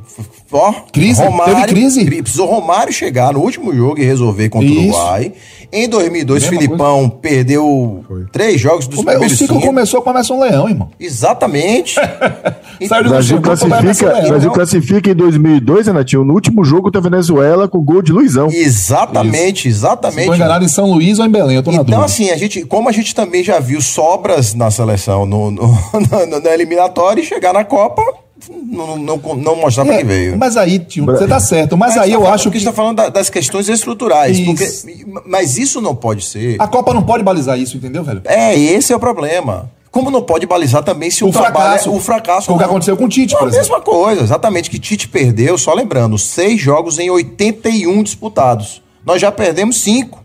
[0.52, 1.22] Ó, Crise?
[1.46, 2.06] Teve crise?
[2.22, 4.80] Precisou Romário chegar no último jogo e resolver contra Isso.
[4.80, 5.34] o Uruguai.
[5.74, 9.68] Em 2002, Mesma Filipão perdeu três jogos dos Come- O primeiros ciclo cinco.
[9.68, 10.90] começou com a Emerson Leão, irmão.
[11.00, 11.96] Exatamente.
[12.88, 14.26] Saiu O do Brasil classifica, Leão.
[14.26, 18.12] o Brasil classifica em 2002, Renatinho, no último jogo contra a Venezuela com gol de
[18.14, 18.48] Luizão.
[18.52, 20.20] exatamente, Se exatamente.
[20.22, 22.06] Estou enganado em São Luís ou em Belém, eu tô na Então, dúvida.
[22.06, 25.78] assim, a gente, como a gente também já viu sobras na seleção no, no-
[26.30, 28.02] na, na eliminatória e chegar na Copa,
[28.50, 30.38] não, não, não mostrar pra É, quem veio.
[30.38, 31.76] Mas aí, tio, você tá certo.
[31.78, 33.70] Mas, Mas aí tá eu falando- acho que a gente tá falando da- das questões
[33.70, 34.38] estruturais.
[34.38, 34.46] Isso.
[34.46, 36.56] porque- mas isso não pode ser.
[36.60, 38.22] a Copa não pode balizar isso, entendeu, velho?
[38.26, 39.72] É, esse é o problema.
[39.92, 41.90] Como não pode balizar também se o, O trabalho fracasso.
[41.90, 42.52] é o fracasso.
[42.52, 42.70] O que não.
[42.70, 43.68] aconteceu com o Tite, É por a exemplo.
[43.70, 48.82] mesma coisa, exatamente, que Tite perdeu, só lembrando, seis jogos em 81 disputados.
[49.06, 50.22] Nós já perdemos cinco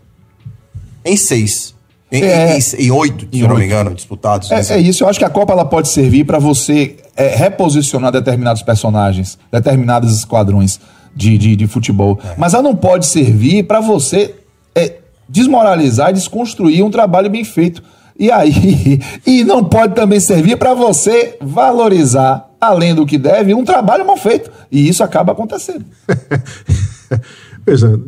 [1.05, 1.75] em seis.
[2.13, 2.59] Em, É.
[2.59, 4.51] em- em oito, se Em eu não me engano, disputados.
[4.51, 8.13] É, é isso, eu acho que a Copa ela pode servir para você é, reposicionar
[8.13, 10.81] determinados personagens, determinados esquadrões
[11.15, 12.19] de, de, de futebol.
[12.23, 12.35] É.
[12.37, 14.35] Mas ela não pode servir para você
[14.75, 14.99] é,
[15.29, 17.83] desmoralizar e desconstruir um trabalho bem feito.
[18.19, 23.65] E aí, e não pode também servir para você valorizar, além do que deve, um
[23.65, 24.51] trabalho mal feito.
[24.71, 25.85] E isso acaba acontecendo.
[27.67, 28.01] Veja,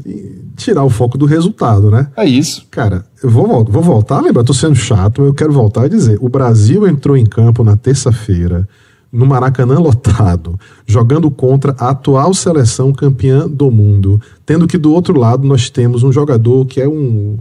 [0.56, 2.08] tirar o foco do resultado, né?
[2.16, 2.66] É isso.
[2.70, 4.42] Cara, eu vou, vou voltar, lembra?
[4.42, 6.18] Tô sendo chato, mas eu quero voltar a dizer.
[6.20, 8.66] O Brasil entrou em campo na terça-feira,
[9.12, 15.18] no Maracanã lotado, jogando contra a atual seleção campeã do mundo, tendo que do outro
[15.18, 17.38] lado nós temos um jogador que é um.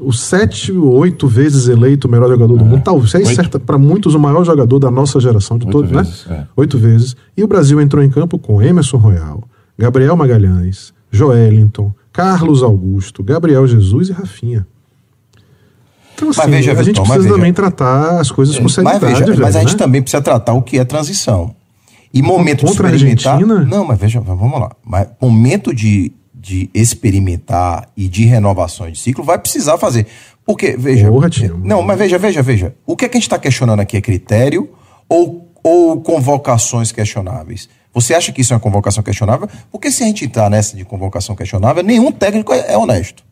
[0.00, 3.34] O sete, oito vezes eleito o melhor jogador do mundo, talvez oito.
[3.34, 6.02] certa para muitos o maior jogador da nossa geração de Oito todos, né?
[6.02, 6.46] vezes, é.
[6.56, 7.14] Oito vezes.
[7.36, 9.44] E o Brasil entrou em campo com Emerson Royal,
[9.78, 14.66] Gabriel Magalhães, Joelinton, Carlos Augusto, Gabriel Jesus e Rafinha.
[16.30, 17.34] Então, assim, veja, a gente mas precisa veja.
[17.34, 19.78] também tratar as coisas com Mas, seriedade, veja, velho, mas a gente né?
[19.78, 21.54] também precisa tratar o que é transição.
[22.14, 23.40] E momento Contra de experimentar.
[23.66, 24.70] Não, mas veja, vamos lá.
[24.84, 30.06] Mas momento de, de experimentar e de renovações de ciclo vai precisar fazer.
[30.44, 31.08] Porque, veja.
[31.08, 31.58] Porra, tio.
[31.62, 32.74] Não, mas veja, veja, veja.
[32.86, 34.70] O que, é que a gente está questionando aqui é critério
[35.08, 37.68] ou, ou convocações questionáveis?
[37.94, 39.48] Você acha que isso é uma convocação questionável?
[39.70, 43.22] Porque se a gente está nessa de convocação questionável, nenhum técnico é, é honesto.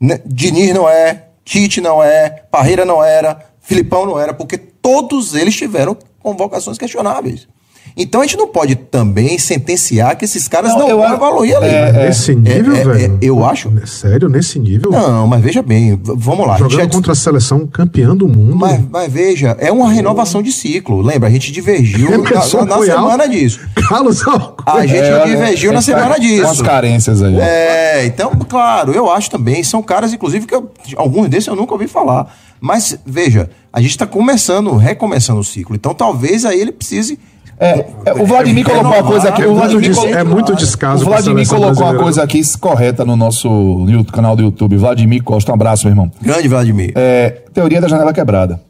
[0.00, 0.20] Né?
[0.24, 5.56] Diniz não é, Tite não é, Parreira não era, Filipão não era, porque todos eles
[5.56, 7.48] tiveram convocações questionáveis.
[7.96, 11.14] Então a gente não pode também sentenciar que esses caras Não, não, eu vão acho-
[11.14, 11.66] evoluir ali.
[11.66, 13.18] é, Nesse nível, é, é, velho.
[13.20, 13.72] eu acho.
[13.86, 14.90] Sério, nesse nível?
[14.92, 16.54] Não, mas veja bem, vamos lá.
[16.54, 18.54] a gente Jogando já- contra a seleção campeã do mundo.
[18.56, 21.00] mas, mas veja, é uma renovação de ciclo.
[21.02, 22.18] Lembra, a gente divergiu na,
[22.66, 23.60] na- semana disso.
[23.88, 24.22] Carlos.
[24.66, 26.46] A gente É, divergiu na é, semana Com disso.
[26.46, 27.36] as carências aí.
[27.40, 29.62] É, então, claro, eu acho também.
[29.62, 32.32] São caras, inclusive, que eu- alguns desses eu nunca ouvi falar.
[32.60, 35.74] Mas, veja, a gente está começando, recomeçando o ciclo.
[35.76, 37.18] Então, talvez aí ele precise.
[37.60, 39.42] É, é, o Vladimir colocou uma coisa aqui.
[39.42, 42.02] É O muito, Vladimir, colo- é muito descaso o Vladimir colocou uma brasileira.
[42.02, 44.76] coisa aqui correta no nosso no canal do YouTube.
[44.76, 46.12] Vladimir Costa, um abraço, meu irmão.
[46.22, 46.92] Grande Vladimir.
[46.94, 48.60] É, teoria da janela quebrada.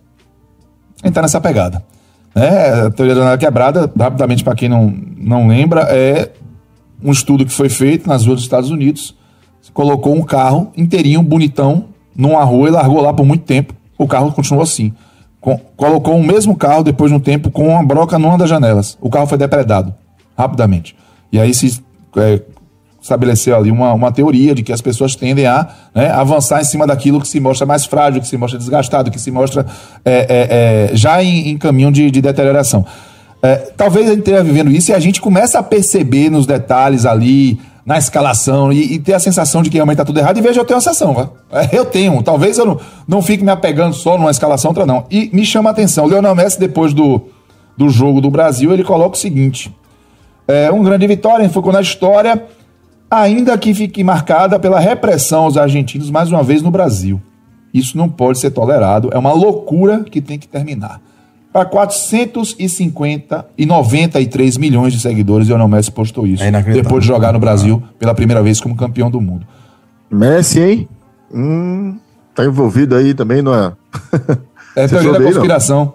[1.05, 1.83] Entrar nessa pegada.
[2.35, 6.31] É, a teoria da janela quebrada, rapidamente para quem não, não lembra, é
[7.03, 9.15] um estudo que foi feito nas ruas dos Estados Unidos.
[9.75, 11.85] Colocou um carro inteirinho, bonitão,
[12.17, 13.75] numa rua e largou lá por muito tempo.
[13.99, 14.93] O carro continuou assim.
[15.41, 18.99] Com- colocou o mesmo carro depois de um tempo com uma broca numa das janelas.
[19.01, 19.95] O carro foi depredado
[20.37, 20.97] rapidamente.
[21.33, 21.83] E aí se
[22.17, 22.41] é,
[23.01, 26.87] estabeleceu ali uma, uma teoria de que as pessoas tendem a né, avançar em cima
[26.87, 29.65] daquilo que se mostra mais frágil, que se mostra desgastado, que se mostra
[30.05, 32.85] é, é, é, já em, em caminho de, de deterioração.
[33.41, 37.07] É, talvez a gente esteja vivendo isso e a gente começa a perceber nos detalhes
[37.07, 40.37] ali, na escalação, e, e ter a sensação de que realmente está tudo errado.
[40.37, 41.31] E veja, eu tenho a sensação, vá.
[41.51, 42.23] É, eu tenho.
[42.23, 45.07] Talvez eu não, não fique me apegando só numa escalação, outra não.
[45.11, 46.05] E me chama a atenção.
[46.05, 47.23] O Leonel Messi, depois do,
[47.79, 49.75] do jogo do Brasil, ele coloca o seguinte:
[50.47, 52.45] é, um grande vitória, ficou na história,
[53.11, 57.19] ainda que fique marcada pela repressão aos argentinos mais uma vez no Brasil.
[57.73, 61.01] Isso não pode ser tolerado, é uma loucura que tem que terminar.
[61.59, 66.41] Para 450 e 93 milhões de seguidores, Lionel Messi postou isso.
[66.41, 69.45] É depois de jogar no Brasil pela primeira vez como campeão do mundo.
[70.09, 70.89] Messi, hein?
[71.35, 71.99] Hum,
[72.33, 73.73] tá envolvido aí também, não é?
[74.77, 75.33] É teoria da não?
[75.33, 75.95] conspiração.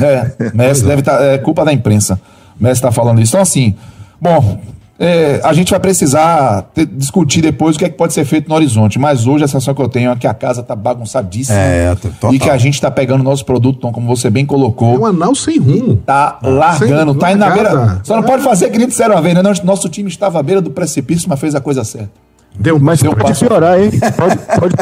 [0.00, 1.22] É, Messi deve estar.
[1.22, 2.20] é culpa da imprensa.
[2.58, 3.30] Messi está falando isso.
[3.30, 3.76] Então, assim,
[4.20, 4.60] bom,
[5.02, 8.48] é, a gente vai precisar ter- discutir depois o que é que pode ser feito
[8.50, 8.98] no horizonte.
[8.98, 11.56] Mas hoje a sensação que eu tenho é que a casa está bagunçadíssima.
[11.58, 12.34] É, t- total.
[12.34, 15.00] E que a gente está pegando o nosso produto, Tom, como você bem É colocou.
[15.00, 15.96] um anal sem rumo.
[15.96, 18.00] Tá largando, Sem tá indo na beira.
[18.04, 19.42] Só não pode fazer que nem disseram uma vez, né?
[19.64, 22.10] Nosso time estava à beira do precipício, mas fez a coisa certa.
[22.58, 23.46] Deu, Mas Deu pode passo.
[23.46, 23.90] piorar, hein?
[24.16, 24.74] Pode, pode-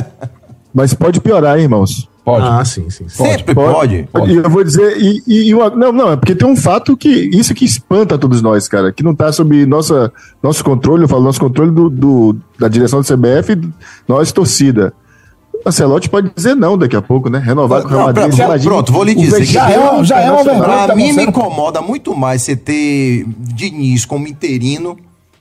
[0.75, 2.09] mas pode piorar, hein, irmãos?
[2.29, 2.47] Pode.
[2.47, 3.09] Ah, sim, sim.
[3.09, 3.25] sim.
[3.25, 4.09] Sempre pode.
[4.27, 7.09] E eu vou dizer, e, e- e não, não, é porque tem um fato que
[7.09, 10.13] isso que espanta todos nós, cara, que não tá sob nossa,
[10.43, 13.59] nosso controle, eu falo nosso controle do, do- da direção do CBF,
[14.07, 14.93] nós torcida.
[15.65, 17.39] O Ancelotti pode dizer não daqui a pouco, né?
[17.39, 18.33] Renovar com o Real Madrid.
[18.39, 20.65] imagina pronto, vou lhe dizer já é já é uma vergonha.
[20.65, 21.29] Pra tá mim, me acontecendo?
[21.31, 24.97] incomoda muito mais você ter Diniz como interino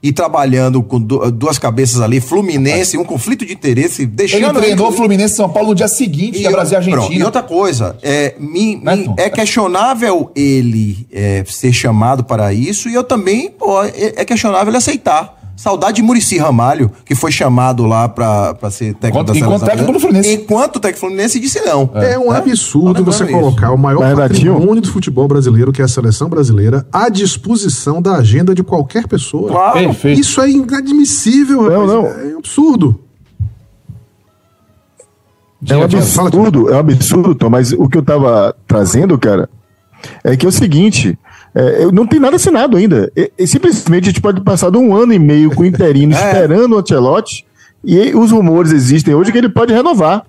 [0.08, 4.60] e trabalhando com du- duas cabeças ali, Fluminense, um conflito de interesse, Ele deixando...
[4.60, 7.22] treinou o Fluminense São Paulo no dia seguinte, que é Brasil e pronto, Argentina.
[7.22, 9.16] e outra coisa, é, me- me- Tom?
[9.18, 14.70] é questionável ele é, ser chamado para isso e eu também, pô, é, é questionável
[14.70, 15.37] ele aceitar.
[15.58, 19.50] Saudade de Murici Ramalho, que foi chamado lá pra, pra ser técnico Enquanto- da enquanto
[19.60, 20.24] seleção técnico do brasileira.
[20.24, 20.44] Fluminense.
[20.44, 21.90] Enquanto o técnico Fluminense disse não.
[21.96, 22.38] É um Né?
[22.38, 26.86] absurdo você lembrando colocar o maior patrimônio do futebol brasileiro, que é a seleção brasileira,
[26.94, 29.50] à disposição da agenda de qualquer pessoa.
[29.50, 29.80] Claro.
[29.80, 30.22] Perfeito.
[30.22, 31.90] Isso é inadmissível, Não, rapaz.
[31.92, 32.06] não.
[32.06, 33.00] É um absurdo.
[35.68, 39.50] É um absurdo, é um absurdo, Tom, mas o que eu tava trazendo, cara,
[40.24, 41.18] é que é o seguinte,
[41.60, 43.12] é, eu- não tem nada assinado ainda.
[43.16, 46.14] E, e simplesmente a gente pode passar de um ano e meio com o interino
[46.18, 46.32] É.
[46.32, 47.46] esperando o Ancelotti,
[47.84, 50.24] e os rumores existem hoje que ele pode renovar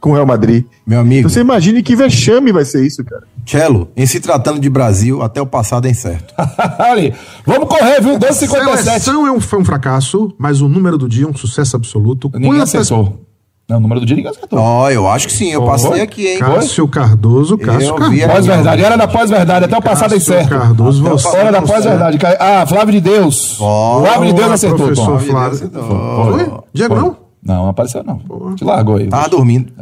[0.00, 0.64] com o Real Madrid.
[0.86, 1.20] Meu amigo.
[1.20, 3.22] Então você imagine que vexame vai ser isso, cara.
[3.46, 6.34] Cello, em se tratando de Brasil, até o passado é incerto.
[6.78, 7.12] Ali.
[7.46, 8.18] Vamos correr, viu?
[8.18, 8.82] 12,57.
[8.82, 12.30] Seleção é um, foi um fracasso, mas o número do dia é um sucesso absoluto.
[12.34, 13.20] Ninguém Quantas- acertou.
[13.68, 14.58] Não, o número do dia ninguém acertou.
[14.58, 16.38] Ó, eu acho que sim, eu passei aqui, hein?
[16.38, 18.26] Cássio Cardoso, Cássio Cardoso.
[18.28, 20.50] Pós-verdade, era da pós-verdade, até o passado é Cássio incerto.
[20.50, 21.28] Cardoso, você.
[21.28, 21.72] Hora da você.
[21.72, 22.18] pós-verdade.
[22.38, 23.56] Ah, Flávio de Deus.
[23.58, 25.18] Ó, Flávio de Deus acertou, professor Tom.
[25.18, 25.70] Flávio.
[25.70, 26.52] Foi?
[26.74, 27.16] Diego, não?
[27.42, 28.54] Não, não apareceu não.
[28.54, 29.08] Te largou aí.
[29.08, 29.72] Tava dormindo.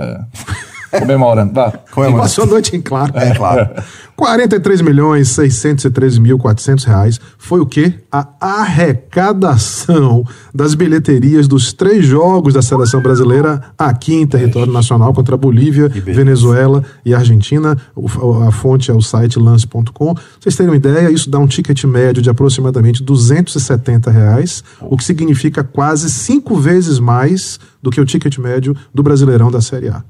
[0.99, 1.53] Comemorando.
[1.53, 1.72] Vá.
[1.90, 2.22] Comemorando.
[2.22, 3.12] Passou a noite em claro.
[3.16, 3.68] É, claro.
[4.16, 7.95] 43 milhões 613 mil 400 reais foi o quê?
[8.11, 10.24] A arrecadação
[10.55, 16.84] das bilheterias dos três jogos da seleção brasileira aqui em território nacional contra Bolívia, Venezuela
[17.05, 17.76] e Argentina.
[17.97, 20.14] O- a fonte é o site lance.com.
[20.38, 25.05] Vocês terem uma ideia, isso dá um ticket médio de aproximadamente 270 reais, o que
[25.05, 30.05] significa quase cinco vezes mais do que o ticket médio do Brasileirão da Série A.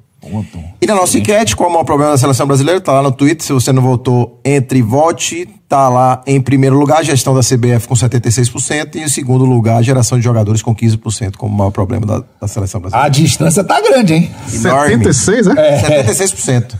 [0.80, 2.80] E na nossa enquete, qual é o maior problema da seleção brasileira?
[2.80, 3.44] Tá lá no Twitter.
[3.44, 5.48] Se você não votou, entre e vote.
[5.68, 8.96] Tá lá em primeiro lugar a gestão da CBF com 76%.
[8.96, 12.22] E em segundo lugar, a geração de jogadores com 15% como o maior problema da,
[12.40, 13.06] da seleção brasileira.
[13.06, 14.30] A distância tá grande, hein?
[14.52, 15.04] Enorme.
[15.04, 16.04] 76, é?
[16.04, 16.74] 76%.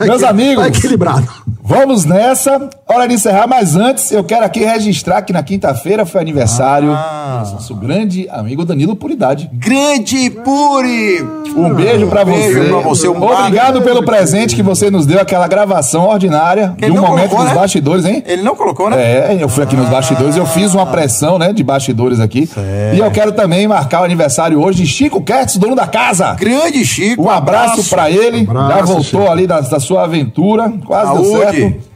[0.00, 0.62] Meus amigos.
[0.62, 1.28] Tá equilibrado.
[1.62, 2.68] Vamos nessa.
[2.88, 7.42] Hora de encerrar, mas antes eu quero aqui registrar que na quinta-feira foi aniversário Ah.
[7.46, 9.48] do nosso grande amigo Danilo Puridade.
[9.52, 11.22] Grande Puri!
[11.56, 12.54] Um beijo pra você.
[12.54, 16.92] Beijo pra você, um Obrigado pelo presente que você nos deu, aquela gravação ordinária Ele
[16.92, 17.60] de um momento colocou, dos né?
[17.60, 18.22] bastidores, hein?
[18.26, 19.00] Ele não colocou, né?
[19.00, 22.48] É, eu fui aqui nos bastidores, eu fiz uma pressão, né, de bastidores aqui.
[22.94, 26.34] E eu quero também marcar o aniversário hoje de Chico Kertz, dono da casa.
[26.34, 27.22] Grande Chico.
[27.24, 28.46] Um abraço pra ele.
[28.48, 29.30] Abraço, Já voltou Chico.
[29.30, 30.72] ali da, da sua aventura.
[30.86, 31.60] Quase deu Saúde.
[31.60, 31.90] certo.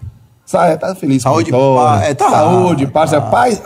[0.47, 1.99] Sa- Tá feliz Saúde, vitória.
[2.01, 2.30] pa- é, tá.
[2.30, 3.12] Saúde, paz.
[3.12, 3.62] é Paz,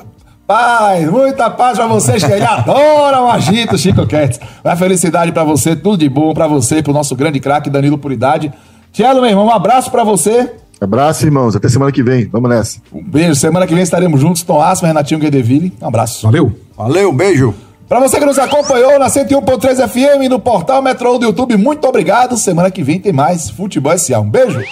[0.46, 4.40] paz, muita paz pra vocês que ele adora o agito, Chico Kertz.
[4.64, 8.52] Uma felicidade pra você, tudo de bom pra você, pro nosso grande craque Danilo Puridade.
[8.92, 10.50] Tielo, meu irmão, um abraço pra você.
[10.80, 11.56] Abraço, irmãos.
[11.56, 12.26] Até semana que vem.
[12.28, 12.78] Vamos nessa.
[12.92, 13.34] Um beijo.
[13.34, 14.42] Semana que vem estaremos juntos.
[14.44, 15.72] Tom Asma, Renatinho Guedeville.
[15.82, 16.24] Um abraço.
[16.24, 16.52] Valeu.
[16.76, 17.52] Valeu, beijo.
[17.88, 21.86] Pra você que nos acompanhou na 101.3 FM e no portal Metro do YouTube, muito
[21.88, 22.36] obrigado.
[22.36, 24.20] Semana que vem tem mais Futebol S.A.
[24.20, 24.62] Um beijo.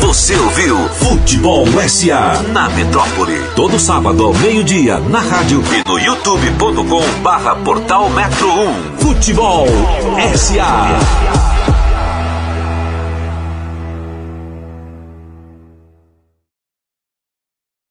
[0.00, 3.42] Você ouviu Futebol SA na Metrópole.
[3.56, 8.98] Todo sábado ao meio-dia na rádio e no youtube.com barra portal Metro 1.
[8.98, 9.66] Futebol
[10.36, 11.43] SA.